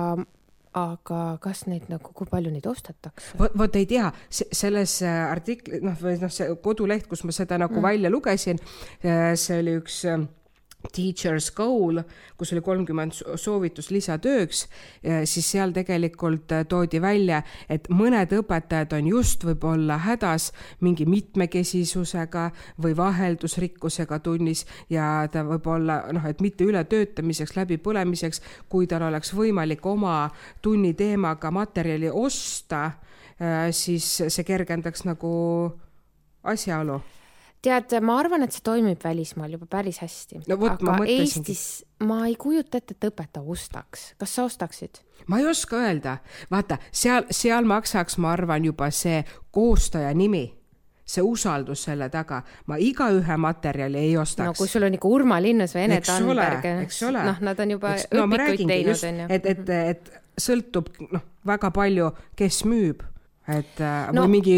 aga 0.75 1.19
kas 1.43 1.63
neid 1.71 1.87
nagu, 1.87 2.11
kui 2.13 2.27
palju 2.29 2.51
neid 2.51 2.65
ostetakse? 2.67 3.35
vot, 3.39 3.53
vot 3.57 3.75
ei 3.79 3.85
tea, 3.89 4.09
selles 4.29 4.97
artikli, 5.07 5.79
noh, 5.83 5.95
või 6.01 6.17
noh, 6.21 6.31
see 6.33 6.49
koduleht, 6.63 7.07
kus 7.11 7.23
ma 7.23 7.35
seda 7.35 7.59
nagu 7.61 7.77
mm. 7.77 7.85
välja 7.85 8.11
lugesin, 8.11 8.59
see 9.01 9.61
oli 9.61 9.77
üks 9.79 10.01
Teacher's 10.93 11.51
Goal, 11.55 12.01
kus 12.37 12.51
oli 12.53 12.61
kolmkümmend 12.65 13.15
soovitust 13.39 13.91
lisatööks, 13.93 14.65
siis 15.25 15.47
seal 15.51 15.73
tegelikult 15.75 16.51
toodi 16.69 17.01
välja, 17.01 17.41
et 17.69 17.87
mõned 17.89 18.33
õpetajad 18.37 18.95
on 18.97 19.09
just 19.09 19.45
võib-olla 19.47 19.97
hädas 20.05 20.51
mingi 20.85 21.07
mitmekesisusega 21.09 22.49
või 22.83 22.95
vaheldusrikkusega 22.97 24.19
tunnis 24.25 24.65
ja 24.89 25.27
ta 25.31 25.45
võib 25.47 25.67
olla 25.71 26.01
noh, 26.15 26.25
et 26.29 26.43
mitte 26.43 26.67
ületöötamiseks, 26.67 27.55
läbipõlemiseks, 27.57 28.41
kui 28.69 28.87
tal 28.87 29.07
oleks 29.09 29.33
võimalik 29.35 29.85
oma 29.85 30.29
tunni 30.61 30.93
teemaga 30.93 31.51
materjali 31.51 32.09
osta, 32.11 32.91
siis 33.71 34.07
see 34.27 34.47
kergendaks 34.47 35.05
nagu 35.07 35.35
asjaolu 36.45 37.01
tead, 37.65 37.95
ma 38.05 38.19
arvan, 38.21 38.45
et 38.45 38.55
see 38.55 38.63
toimib 38.65 39.01
välismaal 39.03 39.55
juba 39.57 39.67
päris 39.69 40.01
hästi 40.03 40.43
no,. 40.45 40.57
aga 40.75 40.97
Eestis 41.09 41.65
ma 42.05 42.25
ei 42.29 42.35
kujuta 42.39 42.79
ette, 42.81 42.95
et 42.97 43.07
õpetaja 43.09 43.45
ostaks. 43.45 44.11
kas 44.19 44.35
sa 44.35 44.45
ostaksid? 44.49 45.01
ma 45.27 45.39
ei 45.41 45.47
oska 45.49 45.79
öelda. 45.85 46.17
vaata, 46.51 46.77
seal, 46.91 47.25
seal 47.31 47.65
maksaks, 47.69 48.19
ma 48.21 48.33
arvan, 48.35 48.65
juba 48.65 48.91
see 48.93 49.23
koostaja 49.55 50.13
nimi 50.13 50.45
see 51.05 51.21
usaldus 51.21 51.83
selle 51.85 52.07
taga, 52.09 52.41
ma 52.65 52.79
igaühe 52.81 53.37
materjali 53.37 53.99
ei 54.07 54.17
ostaks. 54.17 54.47
no 54.47 54.57
kui 54.57 54.69
sul 54.69 54.87
on 54.87 54.97
ikka 54.97 55.09
Urma 55.09 55.41
Linnus 55.41 55.75
või 55.77 55.85
Ene 55.85 55.99
Tandberg, 56.01 56.69
noh, 57.13 57.41
nad 57.45 57.59
on 57.61 57.73
juba 57.75 57.95
eks, 57.95 58.07
no, 58.13 58.25
õpikuid 58.25 58.63
teinud, 58.65 59.03
onju. 59.11 59.27
et, 59.29 59.51
et, 59.53 59.73
et 59.95 60.41
sõltub 60.41 60.89
noh, 61.13 61.25
väga 61.45 61.69
palju, 61.75 62.09
kes 62.37 62.63
müüb, 62.65 63.05
et 63.53 63.83
no, 64.17 64.25
või 64.25 64.39
mingi 64.39 64.57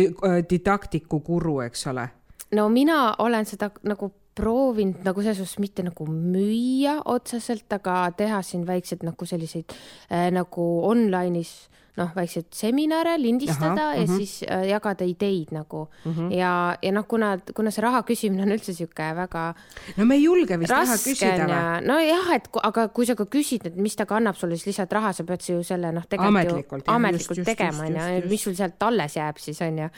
didaktiku 0.50 1.20
guru, 1.26 1.60
eks 1.68 1.84
ole 1.92 2.08
no 2.52 2.70
mina 2.70 3.16
olen 3.20 3.46
seda 3.46 3.72
nagu 3.84 4.12
proovinud 4.38 5.02
nagu 5.06 5.24
selles 5.24 5.40
suhtes 5.42 5.60
mitte 5.60 5.84
nagu 5.86 6.06
müüa 6.08 7.00
otseselt, 7.10 7.66
aga 7.74 8.12
teha 8.18 8.42
siin 8.46 8.68
väikseid 8.68 9.06
nagu 9.08 9.26
selliseid 9.26 9.74
äh, 10.12 10.30
nagu 10.34 10.68
online'is 10.90 11.56
noh, 11.98 12.12
väikseid 12.16 12.52
seminare 12.54 13.18
lindistada 13.22 13.90
Aha, 13.90 13.96
ja 13.96 14.04
uh 14.04 14.08
mhm. 14.08 14.14
-huh. 14.14 14.18
siis 14.18 14.44
äh, 14.44 14.68
jagada 14.70 15.06
ideid 15.06 15.52
nagu 15.52 15.82
uh 15.82 15.88
Mhm. 16.08 16.28
-huh. 16.28 16.36
ja, 16.36 16.78
ja 16.82 16.92
noh, 16.92 17.06
kuna, 17.08 17.38
kuna 17.56 17.72
see 17.72 17.82
raha 17.82 18.04
küsimine 18.04 18.42
on 18.42 18.50
üldse 18.50 18.74
sihuke 18.74 19.16
väga. 19.16 19.54
no 19.98 20.06
me 20.06 20.16
ei 20.16 20.24
julge 20.24 20.60
vist 20.60 20.72
raha 20.72 20.94
küsida 20.94 21.48
või? 21.48 21.88
nojah, 21.88 22.34
et 22.36 22.50
aga 22.64 22.88
kui 22.88 23.06
sa 23.06 23.16
ka 23.16 23.26
küsid, 23.26 23.66
et 23.66 23.76
mis 23.76 23.96
ta 23.96 24.06
kannab 24.06 24.36
sulle 24.36 24.56
siis 24.56 24.66
lihtsalt 24.68 24.92
raha, 24.92 25.14
sa 25.14 25.24
pead 25.24 25.42
ju 25.50 25.64
selle 25.64 25.92
noh, 25.92 26.06
tegelikult 26.10 26.28
ametlikult, 26.28 26.88
ju 26.88 26.94
ametlikult 26.94 27.38
just, 27.38 27.50
tegema 27.50 27.84
onju, 27.84 28.30
mis 28.30 28.44
sul 28.44 28.56
sealt 28.56 28.84
alles 28.84 29.16
jääb 29.16 29.38
siis 29.38 29.62
onju. 29.62 29.90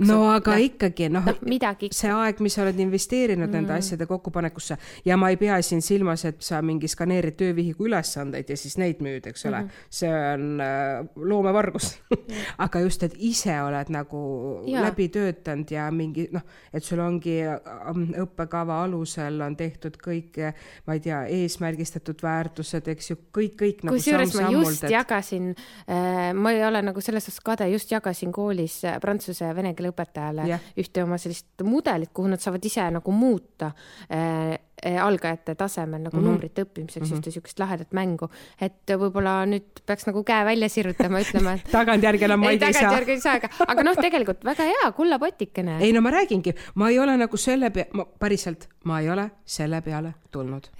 no 0.00 0.30
aga 0.30 0.50
no, 0.50 0.58
ikkagi 0.58 1.08
noh 1.08 1.26
no, 1.26 1.34
midagi... 1.42 1.88
see 1.92 2.10
aeg, 2.10 2.40
mis 2.40 2.54
sa 2.54 2.62
oled 2.62 2.78
investeerinud 2.78 3.48
mm. 3.48 3.54
nende 3.54 3.72
asjade 3.72 4.06
kokkupanekusse 4.06 4.76
ja 5.04 5.16
ma 5.16 5.30
ei 5.30 5.36
pea 5.36 5.60
siin 5.62 5.82
silmas, 5.82 6.24
et 6.24 6.42
sa 6.42 6.62
mingi 6.62 6.88
skaneerid 6.88 7.36
töövihiku 7.40 7.86
ülesandeid 7.88 8.50
ja 8.50 8.56
siis 8.56 8.76
neid 8.80 9.02
müüd, 9.04 9.26
eks 9.30 9.46
ole 9.46 9.60
mm, 9.60 9.68
-hmm. 9.68 9.88
see 9.90 10.10
on 10.34 10.60
äh, 10.60 11.26
loomevargus 11.30 11.92
aga 12.64 12.82
just, 12.84 13.04
et 13.06 13.14
ise 13.16 13.54
oled 13.62 13.90
nagu 13.92 14.20
ja. 14.68 14.84
läbi 14.86 15.08
töötanud 15.12 15.70
ja 15.72 15.86
mingi 15.94 16.26
noh, 16.34 16.44
et 16.74 16.86
sul 16.86 17.02
ongi 17.04 17.38
ähm, 17.46 18.08
õppekava 18.24 18.82
alusel 18.84 19.40
on 19.44 19.56
tehtud 19.58 19.98
kõik, 20.02 20.40
ma 20.86 20.96
ei 20.96 21.04
tea, 21.04 21.22
eesmärgistatud 21.40 22.22
väärtused, 22.24 22.90
eks 22.94 23.12
ju, 23.12 23.18
kõik, 23.36 23.56
kõik 23.60 23.84
nagu 23.86 23.98
kusjuures 23.98 24.36
ma 24.40 24.52
just 24.54 24.86
et... 24.86 24.94
jagasin 24.94 25.52
äh,, 25.54 26.30
ma 26.36 26.54
ei 26.54 26.64
ole 26.66 26.82
nagu 26.86 27.04
selles 27.04 27.28
suhtes 27.28 27.44
kade, 27.46 27.68
just 27.74 27.92
jagasin 27.92 28.32
koolis 28.34 28.80
äh, 28.88 28.98
prantsuse 29.02 29.46
ja 29.48 29.56
vene 29.56 29.74
keele 29.78 29.94
õpetajale 29.94 30.48
yeah. 30.50 30.70
ühte 30.80 31.04
oma 31.04 31.18
sellist 31.20 31.64
mudelit, 31.66 32.12
kuhu 32.14 32.30
nad 32.32 32.42
saavad 32.42 32.64
ise 32.66 32.86
nagu 32.98 33.14
muuta 33.14 33.72
äh, 34.10 34.56
algajate 34.82 35.54
tasemel 35.54 36.02
nagu 36.02 36.16
mm 36.16 36.22
-hmm. 36.22 36.26
numbrite 36.26 36.62
õppimiseks 36.64 37.00
mm 37.00 37.10
-hmm. 37.10 37.18
ühte 37.18 37.30
siukest 37.30 37.58
lahedat 37.58 37.92
mängu, 37.92 38.30
et 38.60 38.94
võib-olla 39.02 39.46
nüüd 39.46 39.82
peaks 39.86 40.06
nagu 40.06 40.24
käe 40.24 40.44
välja 40.44 40.68
sirutama, 40.68 41.20
ütlema, 41.20 41.54
et 41.54 41.72
tagantjärgi 41.78 42.24
enam 42.24 42.40
ma 42.40 42.50
ei 42.50 42.58
tea. 42.58 42.72
tagantjärgi 42.72 43.10
ei 43.10 43.20
saa, 43.20 43.34
aga, 43.34 43.48
aga 43.66 43.82
noh, 43.82 43.96
tegelikult 43.96 44.44
väga 44.44 44.64
hea, 44.64 44.92
kullapotikene. 44.92 45.80
ei 45.80 45.92
no 45.92 46.00
ma 46.00 46.10
räägingi, 46.10 46.54
ma 46.74 46.90
ei 46.90 46.98
ole 46.98 47.16
nagu 47.16 47.36
selle 47.36 47.70
pea-, 47.70 47.90
ma 47.92 48.04
päriselt, 48.04 48.68
ma 48.84 49.00
ei 49.00 49.10
ole 49.10 49.30
selle 49.44 49.82
peale 49.82 50.14
tulnud 50.30 50.70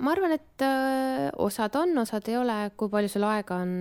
ma 0.00 0.14
arvan, 0.14 0.32
et 0.32 0.62
öö, 0.64 1.28
osad 1.46 1.74
on, 1.76 1.98
osad 1.98 2.28
ei 2.28 2.36
ole, 2.36 2.56
kui 2.76 2.88
palju 2.92 3.10
sul 3.12 3.26
aega 3.28 3.58
on 3.62 3.72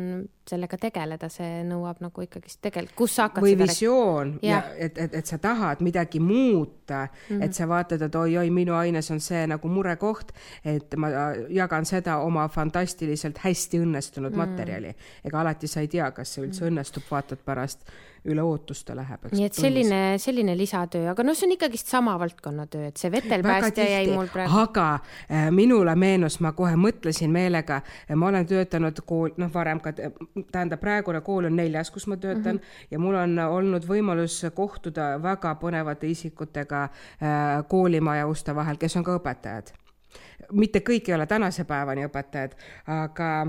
sellega 0.49 0.79
tegeleda, 0.81 1.29
see 1.31 1.61
nõuab 1.67 2.01
nagu 2.03 2.23
ikkagist 2.25 2.59
tegelikult, 2.63 2.97
kus 2.97 3.15
sa 3.17 3.27
hakkad 3.27 3.45
või 3.45 3.55
visioon 3.59 4.33
ja, 4.41 4.57
ja 4.57 4.59
et, 4.87 4.97
et, 4.97 5.15
et 5.21 5.29
sa 5.29 5.37
tahad 5.41 5.83
midagi 5.85 6.21
muuta 6.23 7.05
mm, 7.05 7.21
-hmm. 7.29 7.45
et 7.45 7.53
sa 7.53 7.67
vaatad, 7.69 8.01
et 8.07 8.15
oi-oi, 8.15 8.49
minu 8.53 8.75
aines 8.77 9.11
on 9.11 9.21
see 9.23 9.45
nagu 9.47 9.71
murekoht, 9.71 10.33
et 10.65 10.95
ma 10.97 11.11
jagan 11.53 11.85
seda 11.85 12.19
oma 12.25 12.47
fantastiliselt 12.47 13.41
hästi 13.45 13.83
õnnestunud 13.85 14.33
mm 14.33 14.41
-hmm. 14.41 14.53
materjali. 14.53 14.95
ega 15.23 15.41
alati 15.41 15.67
sa 15.67 15.79
ei 15.79 15.87
tea, 15.87 16.11
kas 16.11 16.33
see 16.33 16.43
üldse 16.43 16.61
mm 16.61 16.67
-hmm. 16.67 16.71
õnnestub, 16.71 17.03
vaatad 17.11 17.45
pärast 17.45 17.85
üle 18.27 18.43
ootuste 18.43 18.95
läheb, 18.97 19.29
nii 19.31 19.45
et 19.47 19.55
selline, 19.55 19.99
selline 20.19 20.55
lisatöö, 20.57 21.07
aga 21.13 21.23
noh, 21.23 21.37
see 21.37 21.47
on 21.47 21.53
ikkagist 21.55 21.91
sama 21.91 22.17
valdkonna 22.19 22.65
töö, 22.71 22.89
et 22.89 22.99
see 22.99 23.11
vetelpäästja 23.13 23.85
jäi 23.87 24.09
mul 24.11 24.27
praegu. 24.31 24.59
aga 24.59 24.87
äh, 24.97 25.47
minule 25.55 25.95
meenus, 25.99 26.39
ma 26.43 26.51
kohe 26.57 26.75
mõtlesin 26.79 27.31
meelega, 27.31 27.79
ma 28.15 28.29
olen 28.31 28.47
töötanud 28.49 28.99
kool, 29.07 29.31
noh, 29.39 29.51
varem 29.53 29.79
ka 29.83 29.93
tähendab, 29.95 30.81
praegune 30.83 31.23
kool 31.25 31.47
on 31.47 31.55
neljas, 31.59 31.91
kus 31.95 32.09
ma 32.11 32.17
töötan 32.17 32.59
mm 32.59 32.61
-hmm. 32.61 32.87
ja 32.91 32.99
mul 32.99 33.15
on 33.15 33.39
olnud 33.39 33.87
võimalus 33.87 34.41
kohtuda 34.53 35.11
väga 35.23 35.55
põnevate 35.61 36.11
isikutega 36.11 36.83
äh, 36.83 37.67
koolimaja 37.67 38.27
uste 38.27 38.55
vahel, 38.55 38.77
kes 38.77 38.97
on 38.97 39.03
ka 39.03 39.15
õpetajad. 39.15 39.73
mitte 40.51 40.79
kõik 40.79 41.07
ei 41.07 41.13
ole 41.13 41.25
tänase 41.25 41.63
päevani 41.63 42.05
õpetajad, 42.05 42.51
aga 42.87 43.47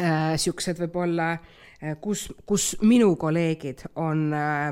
äh, 0.00 0.34
siuksed 0.36 0.78
võib-olla 0.80 1.32
äh,, 1.32 1.63
kus, 2.00 2.28
kus 2.46 2.74
minu 2.82 3.14
kolleegid 3.20 3.84
on 4.00 4.32
äh, 4.32 4.68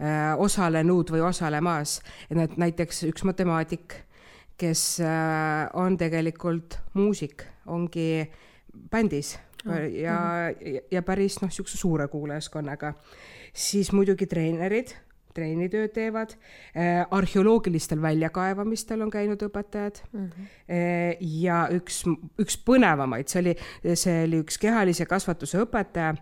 äh, 0.00 0.32
osalenud 0.38 1.10
või 1.12 1.24
osalemas, 1.26 2.00
et 2.30 2.56
näiteks 2.56 3.04
üks 3.10 3.26
matemaatik, 3.28 4.02
kes 4.56 5.02
on 5.76 5.98
tegelikult 6.00 6.78
muusik, 6.96 7.42
ongi 7.68 8.24
bändis 8.88 9.34
ja, 10.00 10.20
ja 10.88 11.02
päris 11.04 11.36
noh, 11.42 11.50
niisuguse 11.50 11.76
suure 11.76 12.06
kuulajaskonnaga. 12.08 12.94
siis 13.52 13.92
muidugi 13.92 14.24
treenerid, 14.26 14.94
treenitööd 15.36 15.92
teevad 15.92 16.32
arheoloogilistel 17.10 18.00
väljakaevamistel 18.00 19.04
on 19.04 19.10
käinud 19.12 19.44
õpetajad 19.44 20.00
mm. 20.12 20.30
-hmm. 20.30 20.46
Ja 21.20 21.66
üks, 21.76 22.04
üks 22.40 22.56
põnevamaid, 22.56 23.28
see 23.28 23.42
oli, 23.44 23.54
see 23.92 24.22
oli 24.24 24.40
üks 24.40 24.56
kehalise 24.58 25.04
kasvatuse 25.04 25.60
õpetaja 25.66 26.14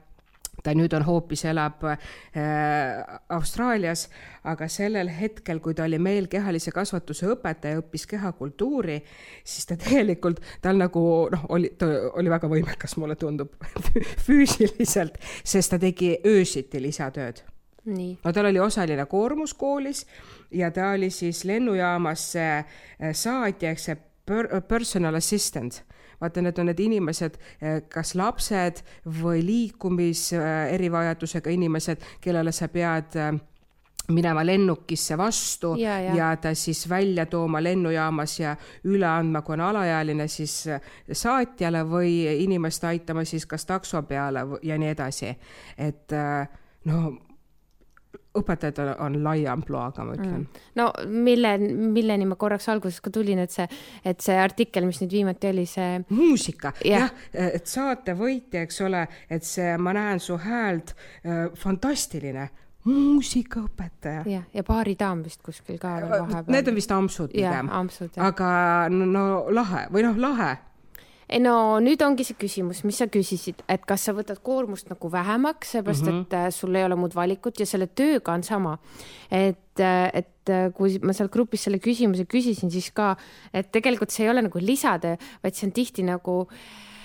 ta 0.65 0.73
nüüd 0.77 0.95
on 0.97 1.05
hoopis, 1.05 1.45
elab 1.51 1.85
äh, 1.85 1.99
Austraalias, 3.37 4.07
aga 4.49 4.69
sellel 4.73 5.11
hetkel, 5.13 5.61
kui 5.65 5.77
ta 5.77 5.85
oli 5.85 6.01
meil 6.03 6.29
kehalise 6.33 6.73
kasvatuse 6.75 7.29
õpetaja, 7.35 7.83
õppis 7.83 8.07
kehakultuuri, 8.11 8.99
siis 9.45 9.69
ta 9.69 9.77
tegelikult, 9.81 10.41
tal 10.65 10.81
nagu 10.81 11.05
noh, 11.33 11.47
oli, 11.55 11.75
ta 11.79 11.89
oli 12.17 12.33
väga 12.33 12.51
võimekas, 12.51 12.97
mulle 13.01 13.19
tundub 13.21 13.53
füüsiliselt, 14.27 15.21
sest 15.45 15.75
ta 15.75 15.81
tegi 15.83 16.15
öösiti 16.27 16.83
lisatööd. 16.83 17.45
no 18.25 18.33
tal 18.33 18.47
oli 18.49 18.61
osaline 18.65 19.05
koormus 19.05 19.53
koolis 19.55 20.07
ja 20.51 20.71
ta 20.73 20.95
oli 20.95 21.11
siis 21.13 21.43
lennujaamas 21.45 22.23
see 22.33 23.13
saatja 23.13 23.75
ehk 23.75 23.83
see 23.83 23.97
personal 24.69 25.21
assistant 25.21 25.83
vaata, 26.25 26.43
need 26.45 26.59
on 26.59 26.71
need 26.71 26.85
inimesed, 26.85 27.41
eh, 27.61 27.81
kas 27.89 28.15
lapsed 28.19 28.85
või 29.23 29.43
liikumis 29.47 30.31
erivajadusega 30.35 31.53
inimesed, 31.55 32.07
kellele 32.21 32.53
sa 32.53 32.69
pead 32.73 33.19
eh, 33.21 33.35
minema 34.09 34.45
lennukisse 34.45 35.17
vastu 35.17 35.75
ja, 35.81 35.97
ja. 36.01 36.15
ja 36.15 36.31
ta 36.37 36.53
siis 36.55 36.85
välja 36.89 37.27
tooma 37.27 37.63
lennujaamas 37.63 38.39
ja 38.41 38.57
üle 38.85 39.09
andma, 39.09 39.41
kui 39.43 39.57
on 39.57 39.65
alaealine, 39.71 40.29
siis 40.29 40.67
eh, 40.69 40.91
saatjale 41.13 41.85
või 41.89 42.17
inimest 42.45 42.85
aitama 42.85 43.25
siis 43.25 43.47
kas 43.47 43.65
takso 43.67 44.03
peale 44.03 44.47
ja 44.63 44.79
nii 44.79 44.93
edasi. 44.93 45.37
et 45.79 46.13
no 46.85 47.01
õpetajad 48.39 48.95
on, 48.99 49.19
laia 49.25 49.53
ampluaaga, 49.55 50.05
ma 50.07 50.17
ütlen 50.17 50.41
mm.. 50.41 50.65
no 50.81 50.89
mille, 51.07 51.55
milleni 51.95 52.27
ma 52.29 52.39
korraks 52.41 52.69
alguses 52.73 53.01
ka 53.05 53.13
tulin, 53.15 53.43
et 53.45 53.55
see, 53.55 53.67
et 54.05 54.21
see 54.25 54.37
artikkel, 54.41 54.89
mis 54.89 55.01
nüüd 55.03 55.15
viimati 55.19 55.51
oli, 55.53 55.67
see. 55.71 56.03
muusika 56.11 56.75
yeah., 56.85 57.07
jah, 57.07 57.49
et 57.61 57.71
saate 57.71 58.17
võitja, 58.19 58.65
eks 58.67 58.83
ole, 58.87 59.07
et 59.31 59.47
see 59.47 59.73
Ma 59.85 59.93
näen 59.97 60.21
su 60.23 60.37
häält 60.41 60.95
äh,, 60.95 61.47
fantastiline 61.59 62.49
muusikaõpetaja. 62.85 64.23
jah, 64.29 64.45
ja 64.55 64.65
baaridaam 64.67 65.25
vist 65.25 65.43
kuskil 65.45 65.79
ka 65.81 65.97
veel 66.03 66.11
vahepeal. 66.13 66.53
Need 66.53 66.69
on 66.69 66.79
vist 66.79 66.93
ampsud 66.93 67.33
pigem. 67.33 67.71
aga 68.21 68.51
no, 68.93 69.09
no 69.09 69.25
lahe 69.55 69.87
või 69.93 70.05
noh, 70.07 70.19
lahe 70.21 70.53
no 71.43 71.55
nüüd 71.83 72.03
ongi 72.05 72.27
see 72.27 72.37
küsimus, 72.39 72.83
mis 72.87 72.99
sa 73.01 73.09
küsisid, 73.11 73.65
et 73.71 73.85
kas 73.89 74.07
sa 74.07 74.15
võtad 74.17 74.41
koormust 74.45 74.91
nagu 74.93 75.11
vähemaks, 75.11 75.75
seepärast 75.75 76.07
mm 76.07 76.13
-hmm. 76.13 76.27
et 76.27 76.35
äh, 76.39 76.51
sul 76.55 76.75
ei 76.75 76.85
ole 76.85 76.97
muud 76.97 77.15
valikut 77.15 77.61
ja 77.61 77.67
selle 77.67 77.87
tööga 77.87 78.33
on 78.33 78.43
sama. 78.43 78.79
et, 79.31 79.81
äh, 79.81 80.11
et 80.15 80.49
äh, 80.51 80.73
kui 80.73 80.99
ma 81.03 81.13
seal 81.13 81.29
grupis 81.29 81.65
selle 81.65 81.79
küsimuse 81.79 82.25
küsisin, 82.25 82.71
siis 82.71 82.91
ka, 82.91 83.17
et 83.53 83.73
tegelikult 83.73 84.11
see 84.11 84.25
ei 84.25 84.31
ole 84.31 84.43
nagu 84.43 84.59
lisatöö, 84.59 85.17
vaid 85.43 85.55
see 85.55 85.67
on 85.67 85.73
tihti 85.73 86.03
nagu 86.03 86.47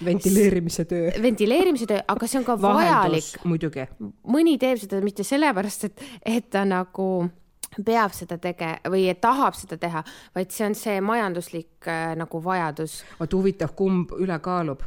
ventileerimise 0.06 0.86
töö. 0.86 1.12
ventileerimise 1.28 1.86
töö, 1.86 2.00
aga 2.08 2.28
see 2.28 2.40
on 2.40 2.46
ka 2.46 2.62
Vaheldus, 2.62 3.34
vajalik. 3.36 3.46
muidugi. 3.46 3.88
mõni 4.28 4.58
teeb 4.60 4.78
seda 4.78 5.02
mitte 5.02 5.24
sellepärast, 5.24 5.84
et, 5.84 6.02
et 6.26 6.50
ta 6.50 6.66
nagu 6.66 7.30
peab 7.86 8.14
seda 8.14 8.38
tege- 8.38 8.80
või 8.90 9.08
tahab 9.22 9.58
seda 9.58 9.78
teha, 9.78 10.04
vaid 10.36 10.52
see 10.52 10.66
on 10.66 10.76
see 10.76 11.02
majanduslik 11.02 11.88
äh, 11.88 12.16
nagu 12.20 12.44
vajadus. 12.44 13.04
vot 13.20 13.34
huvitav, 13.34 13.76
kumb 13.76 14.16
üle 14.20 14.40
kaalub? 14.40 14.84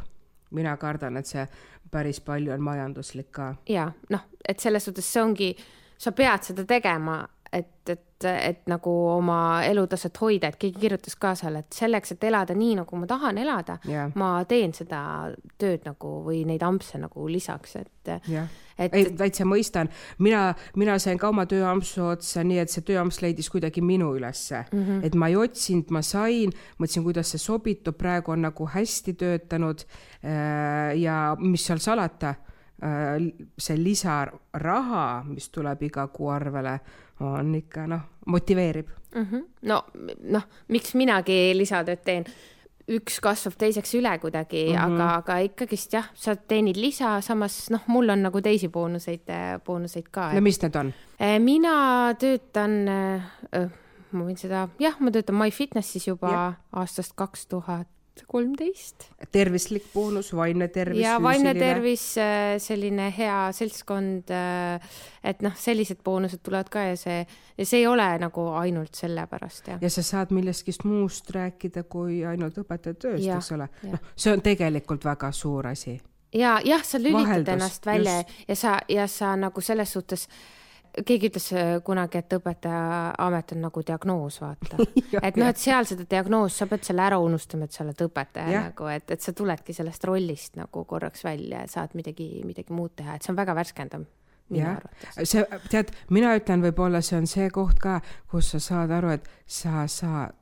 mina 0.53 0.77
kardan, 0.77 1.17
et 1.17 1.27
see 1.27 1.47
päris 1.91 2.21
palju 2.21 2.53
on 2.53 2.61
majanduslik 2.61 3.31
ka. 3.33 3.55
ja 3.69 3.91
noh, 4.11 4.27
et 4.49 4.61
selles 4.61 4.85
suhtes 4.85 5.13
see 5.13 5.23
ongi, 5.23 5.57
sa 5.99 6.13
pead 6.13 6.43
seda 6.43 6.65
tegema, 6.69 7.23
et, 7.53 7.89
et, 7.89 8.25
et 8.25 8.61
nagu 8.71 8.93
oma 9.13 9.63
elutaset 9.69 10.17
hoida, 10.23 10.49
et 10.49 10.59
keegi 10.61 10.81
kirjutas 10.87 11.17
ka 11.21 11.35
seal, 11.39 11.59
et 11.61 11.77
selleks, 11.77 12.15
et 12.15 12.25
elada 12.25 12.57
nii, 12.57 12.79
nagu 12.81 13.01
ma 13.01 13.09
tahan 13.11 13.39
elada 13.43 13.79
yeah., 13.89 14.13
ma 14.15 14.35
teen 14.49 14.73
seda 14.77 15.03
tööd 15.61 15.85
nagu 15.89 16.21
või 16.27 16.45
neid 16.49 16.63
ampse 16.67 17.01
nagu 17.03 17.29
lisaks, 17.29 17.77
et 17.83 18.15
yeah 18.29 18.49
et. 18.79 18.95
ei, 18.95 19.09
täitsa 19.17 19.47
mõistan, 19.49 19.91
mina, 20.23 20.53
mina 20.79 20.97
sain 21.03 21.21
ka 21.21 21.31
oma 21.33 21.45
tööampsu 21.51 22.05
otsa 22.13 22.45
nii, 22.47 22.61
et 22.63 22.73
see 22.73 22.85
tööamps 22.87 23.21
leidis 23.25 23.51
kuidagi 23.53 23.83
minu 23.85 24.13
ülesse 24.17 24.65
mm, 24.65 24.85
-hmm. 24.85 25.05
et 25.07 25.19
ma 25.19 25.29
ei 25.29 25.37
otsinud, 25.37 25.91
ma 25.95 26.03
sain, 26.07 26.53
mõtlesin, 26.79 27.05
kuidas 27.07 27.35
see 27.35 27.43
sobitub, 27.43 27.99
praegu 27.99 28.33
on 28.33 28.47
nagu 28.49 28.69
hästi 28.75 29.15
töötanud. 29.19 29.85
Äh, 30.23 30.97
ja 31.01 31.37
mis 31.39 31.67
seal 31.67 31.79
salata, 31.83 32.35
äh, 32.83 33.17
see 33.59 33.77
lisaraha, 33.77 35.25
mis 35.27 35.49
tuleb 35.51 35.83
iga 35.83 36.07
kuu 36.09 36.31
arvele, 36.31 36.79
on 37.23 37.55
ikka 37.55 37.87
noh, 37.91 38.01
motiveerib 38.27 38.89
mm. 39.15 39.27
-hmm. 39.31 39.45
no, 39.63 39.85
noh, 40.23 40.49
miks 40.69 40.95
minagi 40.95 41.53
lisatööd 41.57 42.03
teen 42.05 42.27
üks 42.93 43.21
kasvab 43.23 43.55
teiseks 43.59 43.95
üle 43.95 44.13
kuidagi 44.19 44.65
mm, 44.73 44.77
-hmm. 44.77 44.95
aga, 44.95 45.09
aga 45.23 45.39
ikkagist 45.47 45.93
jah, 45.93 46.09
sa 46.15 46.37
teenid 46.37 46.77
lisa, 46.77 47.21
samas 47.21 47.71
noh, 47.71 47.85
mul 47.87 48.11
on 48.11 48.23
nagu 48.23 48.41
teisi 48.41 48.69
boonuseid, 48.69 49.31
boonuseid 49.65 50.09
ka. 50.11 50.33
no 50.33 50.41
mis 50.41 50.63
need 50.63 50.77
on? 50.77 50.93
Eh, 51.21 51.39
mina 51.39 52.15
töötan 52.19 52.89
äh,, 52.89 53.71
ma 54.13 54.25
võin 54.25 54.37
seda, 54.37 54.69
jah, 54.79 54.99
ma 55.01 55.11
töötan 55.11 55.37
MyFitnesse'is 55.37 56.09
juba 56.09 56.33
ja. 56.33 56.53
aastast 56.73 57.13
kaks 57.17 57.47
tuhat 57.47 57.89
kolmteist. 58.27 59.09
tervislik 59.33 59.85
boonus, 59.95 60.33
vaimne 60.37 60.69
tervis. 60.69 61.03
ja 61.03 61.17
vaimne 61.23 61.55
tervis, 61.55 62.05
äh, 62.19 62.59
selline 62.59 63.13
hea 63.17 63.53
seltskond. 63.53 64.31
Äh, 64.31 64.81
et 65.25 65.43
noh, 65.43 65.55
sellised 65.57 66.03
boonused 66.05 66.43
tulevad 66.43 66.69
ka 66.73 66.85
ja 66.91 66.97
see, 66.97 67.27
ja 67.59 67.67
see 67.67 67.83
ei 67.83 67.87
ole 67.87 68.07
nagu 68.19 68.47
ainult 68.59 68.95
sellepärast 68.99 69.69
jah. 69.73 69.83
ja 69.83 69.91
sa 69.91 70.03
saad 70.03 70.33
millestki 70.35 70.75
muust 70.85 71.31
rääkida 71.31 71.85
kui 71.85 72.25
ainult 72.27 72.59
õpetajatööst, 72.59 73.29
eks 73.37 73.53
ole. 73.57 73.69
noh, 73.91 74.09
see 74.17 74.33
on 74.33 74.43
tegelikult 74.43 75.05
väga 75.05 75.33
suur 75.33 75.71
asi. 75.71 76.01
ja 76.35 76.59
jah, 76.65 76.83
sa 76.85 76.99
lülitad 76.99 77.29
Vaheldus, 77.29 77.55
ennast 77.55 77.87
välja 77.87 78.17
just. 78.17 78.43
ja 78.49 78.57
sa, 78.57 78.79
ja 78.89 79.07
sa 79.07 79.37
nagu 79.37 79.61
selles 79.61 79.93
suhtes 79.93 80.29
keegi 80.93 81.29
ütles 81.31 81.47
äh, 81.57 81.73
kunagi, 81.85 82.21
et 82.21 82.35
õpetaja 82.37 83.13
amet 83.25 83.55
on 83.55 83.63
nagu 83.65 83.83
diagnoos, 83.87 84.39
vaata. 84.43 84.81
Et 85.27 85.39
noh, 85.41 85.49
et 85.49 85.61
seal 85.61 85.87
seda 85.89 86.05
diagnoos, 86.09 86.57
sa 86.59 86.69
pead 86.71 86.85
selle 86.87 87.05
ära 87.05 87.19
unustama, 87.23 87.69
et 87.69 87.77
sa 87.77 87.85
oled 87.85 88.03
õpetaja 88.07 88.53
ja. 88.53 88.65
nagu, 88.69 88.89
et, 88.93 89.11
et 89.15 89.25
sa 89.25 89.33
tuledki 89.37 89.75
sellest 89.77 90.05
rollist 90.09 90.59
nagu 90.61 90.85
korraks 90.89 91.25
välja 91.25 91.63
ja 91.65 91.71
saad 91.71 91.97
midagi, 91.99 92.29
midagi 92.49 92.75
muud 92.77 92.95
teha, 92.99 93.17
et 93.17 93.25
see 93.25 93.33
on 93.33 93.39
väga 93.39 93.57
värskendav 93.57 94.05
jah, 94.53 94.81
see, 95.23 95.45
tead, 95.73 95.95
mina 96.13 96.35
ütlen, 96.37 96.65
võib-olla 96.67 97.01
see 97.05 97.17
on 97.23 97.29
see 97.31 97.49
koht 97.55 97.81
ka, 97.81 98.01
kus 98.31 98.53
sa 98.55 98.61
saad 98.61 98.93
aru, 98.93 99.15
et 99.17 99.29
sa 99.47 99.87
saad 99.89 100.37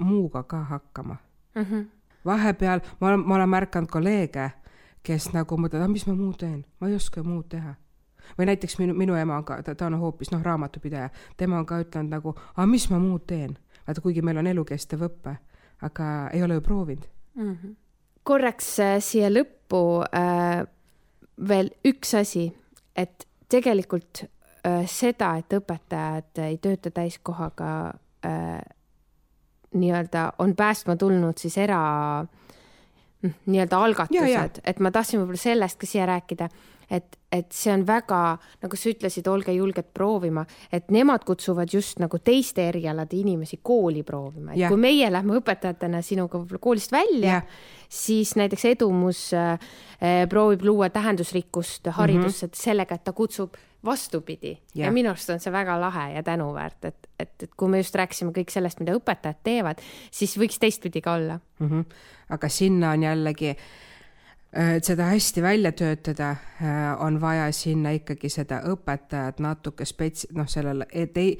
muuga 0.00 0.44
ka 0.44 0.64
hakkama. 0.72 1.16
Mm. 1.56 1.64
-hmm. 1.64 1.86
vahepeal 2.24 2.80
ma 3.00 3.08
olen, 3.08 3.26
ma 3.26 3.34
olen 3.34 3.48
märganud 3.48 3.90
kolleege, 3.90 4.50
kes 5.02 5.32
nagu 5.32 5.56
mõtlevad, 5.56 5.88
ah, 5.88 5.92
mis 5.92 6.06
ma 6.06 6.14
muud 6.14 6.36
teen, 6.36 6.64
ma 6.80 6.88
ei 6.88 6.94
oska 6.94 7.20
ju 7.20 7.24
muud 7.24 7.48
teha 7.48 7.74
või 8.38 8.46
näiteks 8.50 8.78
minu, 8.78 8.94
minu 8.94 9.14
ema 9.14 9.38
on 9.40 9.44
ka, 9.44 9.60
ta, 9.62 9.74
ta 9.74 9.86
on 9.86 9.98
hoopis 10.00 10.30
noh, 10.32 10.42
raamatupidaja, 10.42 11.10
tema 11.36 11.58
on 11.58 11.66
ka 11.66 11.80
ütelnud 11.84 12.14
nagu, 12.16 12.34
aga 12.54 12.66
mis 12.70 12.88
ma 12.90 13.00
muud 13.02 13.26
teen. 13.26 13.56
vaata, 13.86 14.00
kuigi 14.00 14.22
meil 14.22 14.38
on 14.42 14.46
elukestev 14.46 15.04
õpe, 15.06 15.36
aga 15.86 16.12
ei 16.32 16.42
ole 16.42 16.54
ju 16.54 16.60
proovinud 16.60 17.06
mm. 17.34 17.52
-hmm. 17.52 17.74
korraks 18.22 18.80
äh, 18.80 18.96
siia 19.00 19.28
lõppu 19.30 20.02
äh, 20.02 20.66
veel 21.48 21.70
üks 21.84 22.14
asi, 22.14 22.52
et 22.96 23.26
tegelikult 23.48 24.24
äh, 24.66 24.86
seda, 24.86 25.36
et 25.36 25.52
õpetajad 25.52 26.42
ei 26.46 26.58
tööta 26.58 26.90
täiskohaga 26.90 27.92
äh,, 28.26 28.60
nii-öelda 29.74 30.32
on 30.38 30.56
päästma 30.56 30.96
tulnud 30.96 31.38
siis 31.38 31.58
era 31.58 31.80
mm, 33.22 33.34
nii-öelda 33.46 33.78
algatused, 33.78 34.60
et 34.64 34.80
ma 34.80 34.90
tahtsin 34.90 35.20
võib-olla 35.20 35.40
sellest 35.40 35.78
ka 35.80 35.86
siia 35.86 36.06
rääkida 36.06 36.48
et, 36.90 37.18
et 37.32 37.52
see 37.54 37.72
on 37.74 37.82
väga, 37.86 38.20
nagu 38.62 38.78
sa 38.78 38.90
ütlesid, 38.90 39.26
olge 39.30 39.54
julged 39.54 39.90
proovima, 39.94 40.44
et 40.72 40.90
nemad 40.94 41.24
kutsuvad 41.26 41.72
just 41.72 42.00
nagu 42.02 42.20
teiste 42.22 42.68
erialade 42.70 43.18
inimesi 43.18 43.58
kooli 43.62 44.04
proovima, 44.06 44.54
et 44.54 44.62
ja. 44.64 44.70
kui 44.72 44.80
meie 44.80 45.10
lähme 45.12 45.38
õpetajatena 45.40 46.02
sinuga 46.06 46.38
võib-olla 46.38 46.62
koolist 46.62 46.94
välja, 46.94 47.40
siis 47.88 48.34
näiteks 48.38 48.66
Edumus 48.72 49.22
äh, 49.36 49.56
proovib 50.30 50.66
luua 50.66 50.90
tähendusrikkust 50.94 51.90
haridusse 51.98 52.46
mm 52.46 52.50
-hmm. 52.50 52.62
sellega, 52.62 52.94
et 52.94 53.04
ta 53.04 53.12
kutsub 53.12 53.56
vastupidi 53.84 54.58
ja. 54.74 54.86
ja 54.86 54.92
minu 54.92 55.10
arust 55.10 55.30
on 55.30 55.40
see 55.40 55.52
väga 55.52 55.80
lahe 55.80 56.12
ja 56.14 56.22
tänuväärt, 56.22 56.84
et, 56.84 57.08
et, 57.18 57.42
et 57.42 57.50
kui 57.56 57.68
me 57.68 57.78
just 57.78 57.94
rääkisime 57.94 58.32
kõik 58.34 58.50
sellest, 58.50 58.80
mida 58.80 58.94
õpetajad 58.94 59.42
teevad, 59.42 59.82
siis 60.10 60.38
võiks 60.38 60.58
teistpidi 60.58 61.00
ka 61.00 61.12
olla 61.12 61.40
mm. 61.58 61.68
-hmm. 61.68 61.84
aga 62.28 62.48
sinna 62.48 62.90
on 62.90 63.02
jällegi 63.02 63.50
äh, 63.50 63.56
et 64.52 64.84
seda 64.84 65.04
hästi 65.10 65.42
välja 65.42 65.72
töötada, 65.72 66.30
äh, 66.30 67.02
on 67.02 67.20
vaja 67.20 67.52
sinna 67.52 67.90
ikkagi 67.90 68.28
seda 68.32 68.60
õpetajat 68.70 69.40
natuke 69.44 69.84
spets-, 69.84 70.28
noh, 70.34 70.48
sellele 70.48 70.86
e-, 70.92 71.06
tei-, 71.12 71.36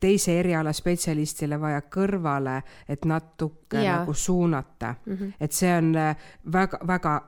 teise 0.00 0.38
eriala 0.40 0.72
spetsialistile 0.72 1.60
vaja 1.60 1.82
kõrvale, 1.94 2.60
et 2.88 3.04
natuke 3.04 3.82
ja. 3.82 4.00
nagu 4.00 4.14
suunata 4.14 4.94
mm. 5.06 5.14
-hmm. 5.14 5.32
et 5.40 5.52
see 5.52 5.76
on 5.76 5.96
äh, 5.96 6.16
väga, 6.52 6.78
väga 6.86 7.20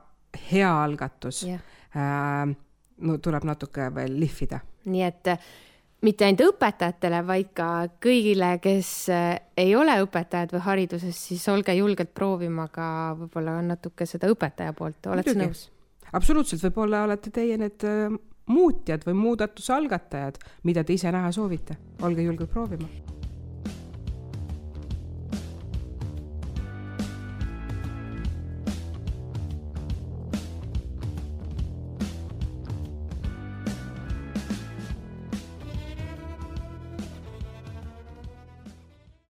hea 0.51 0.83
algatus. 0.83 1.45
no 2.97 3.17
tuleb 3.17 3.43
natuke 3.43 3.95
veel 3.95 4.19
lihvida. 4.19 4.59
nii 4.85 5.03
et 5.03 5.27
mitte 6.05 6.25
ainult 6.25 6.55
õpetajatele, 6.55 7.21
vaid 7.27 7.51
ka 7.57 7.67
kõigile, 8.03 8.55
kes 8.63 8.91
eh, 9.13 9.29
ei 9.61 9.75
ole 9.77 9.99
õpetajad 10.05 10.55
või 10.55 10.63
hariduses, 10.65 11.21
siis 11.29 11.45
olge 11.53 11.75
julged 11.77 12.13
proovima 12.17 12.67
ka 12.73 12.87
võib-olla 13.19 13.59
natuke 13.65 14.07
seda 14.09 14.31
õpetaja 14.31 14.75
poolt, 14.77 15.11
oled 15.13 15.27
sa 15.29 15.37
nõus? 15.37 15.69
absoluutselt, 16.11 16.63
võib-olla 16.67 17.05
olete 17.07 17.33
teie 17.33 17.57
need 17.61 17.87
eh, 17.87 18.19
muutjad 18.51 19.05
või 19.07 19.17
muudatuse 19.21 19.73
algatajad, 19.77 20.41
mida 20.67 20.83
te 20.83 20.97
ise 20.97 21.13
näha 21.13 21.31
soovite, 21.35 21.77
olge 22.03 22.25
julged 22.25 22.51
proovima 22.51 23.20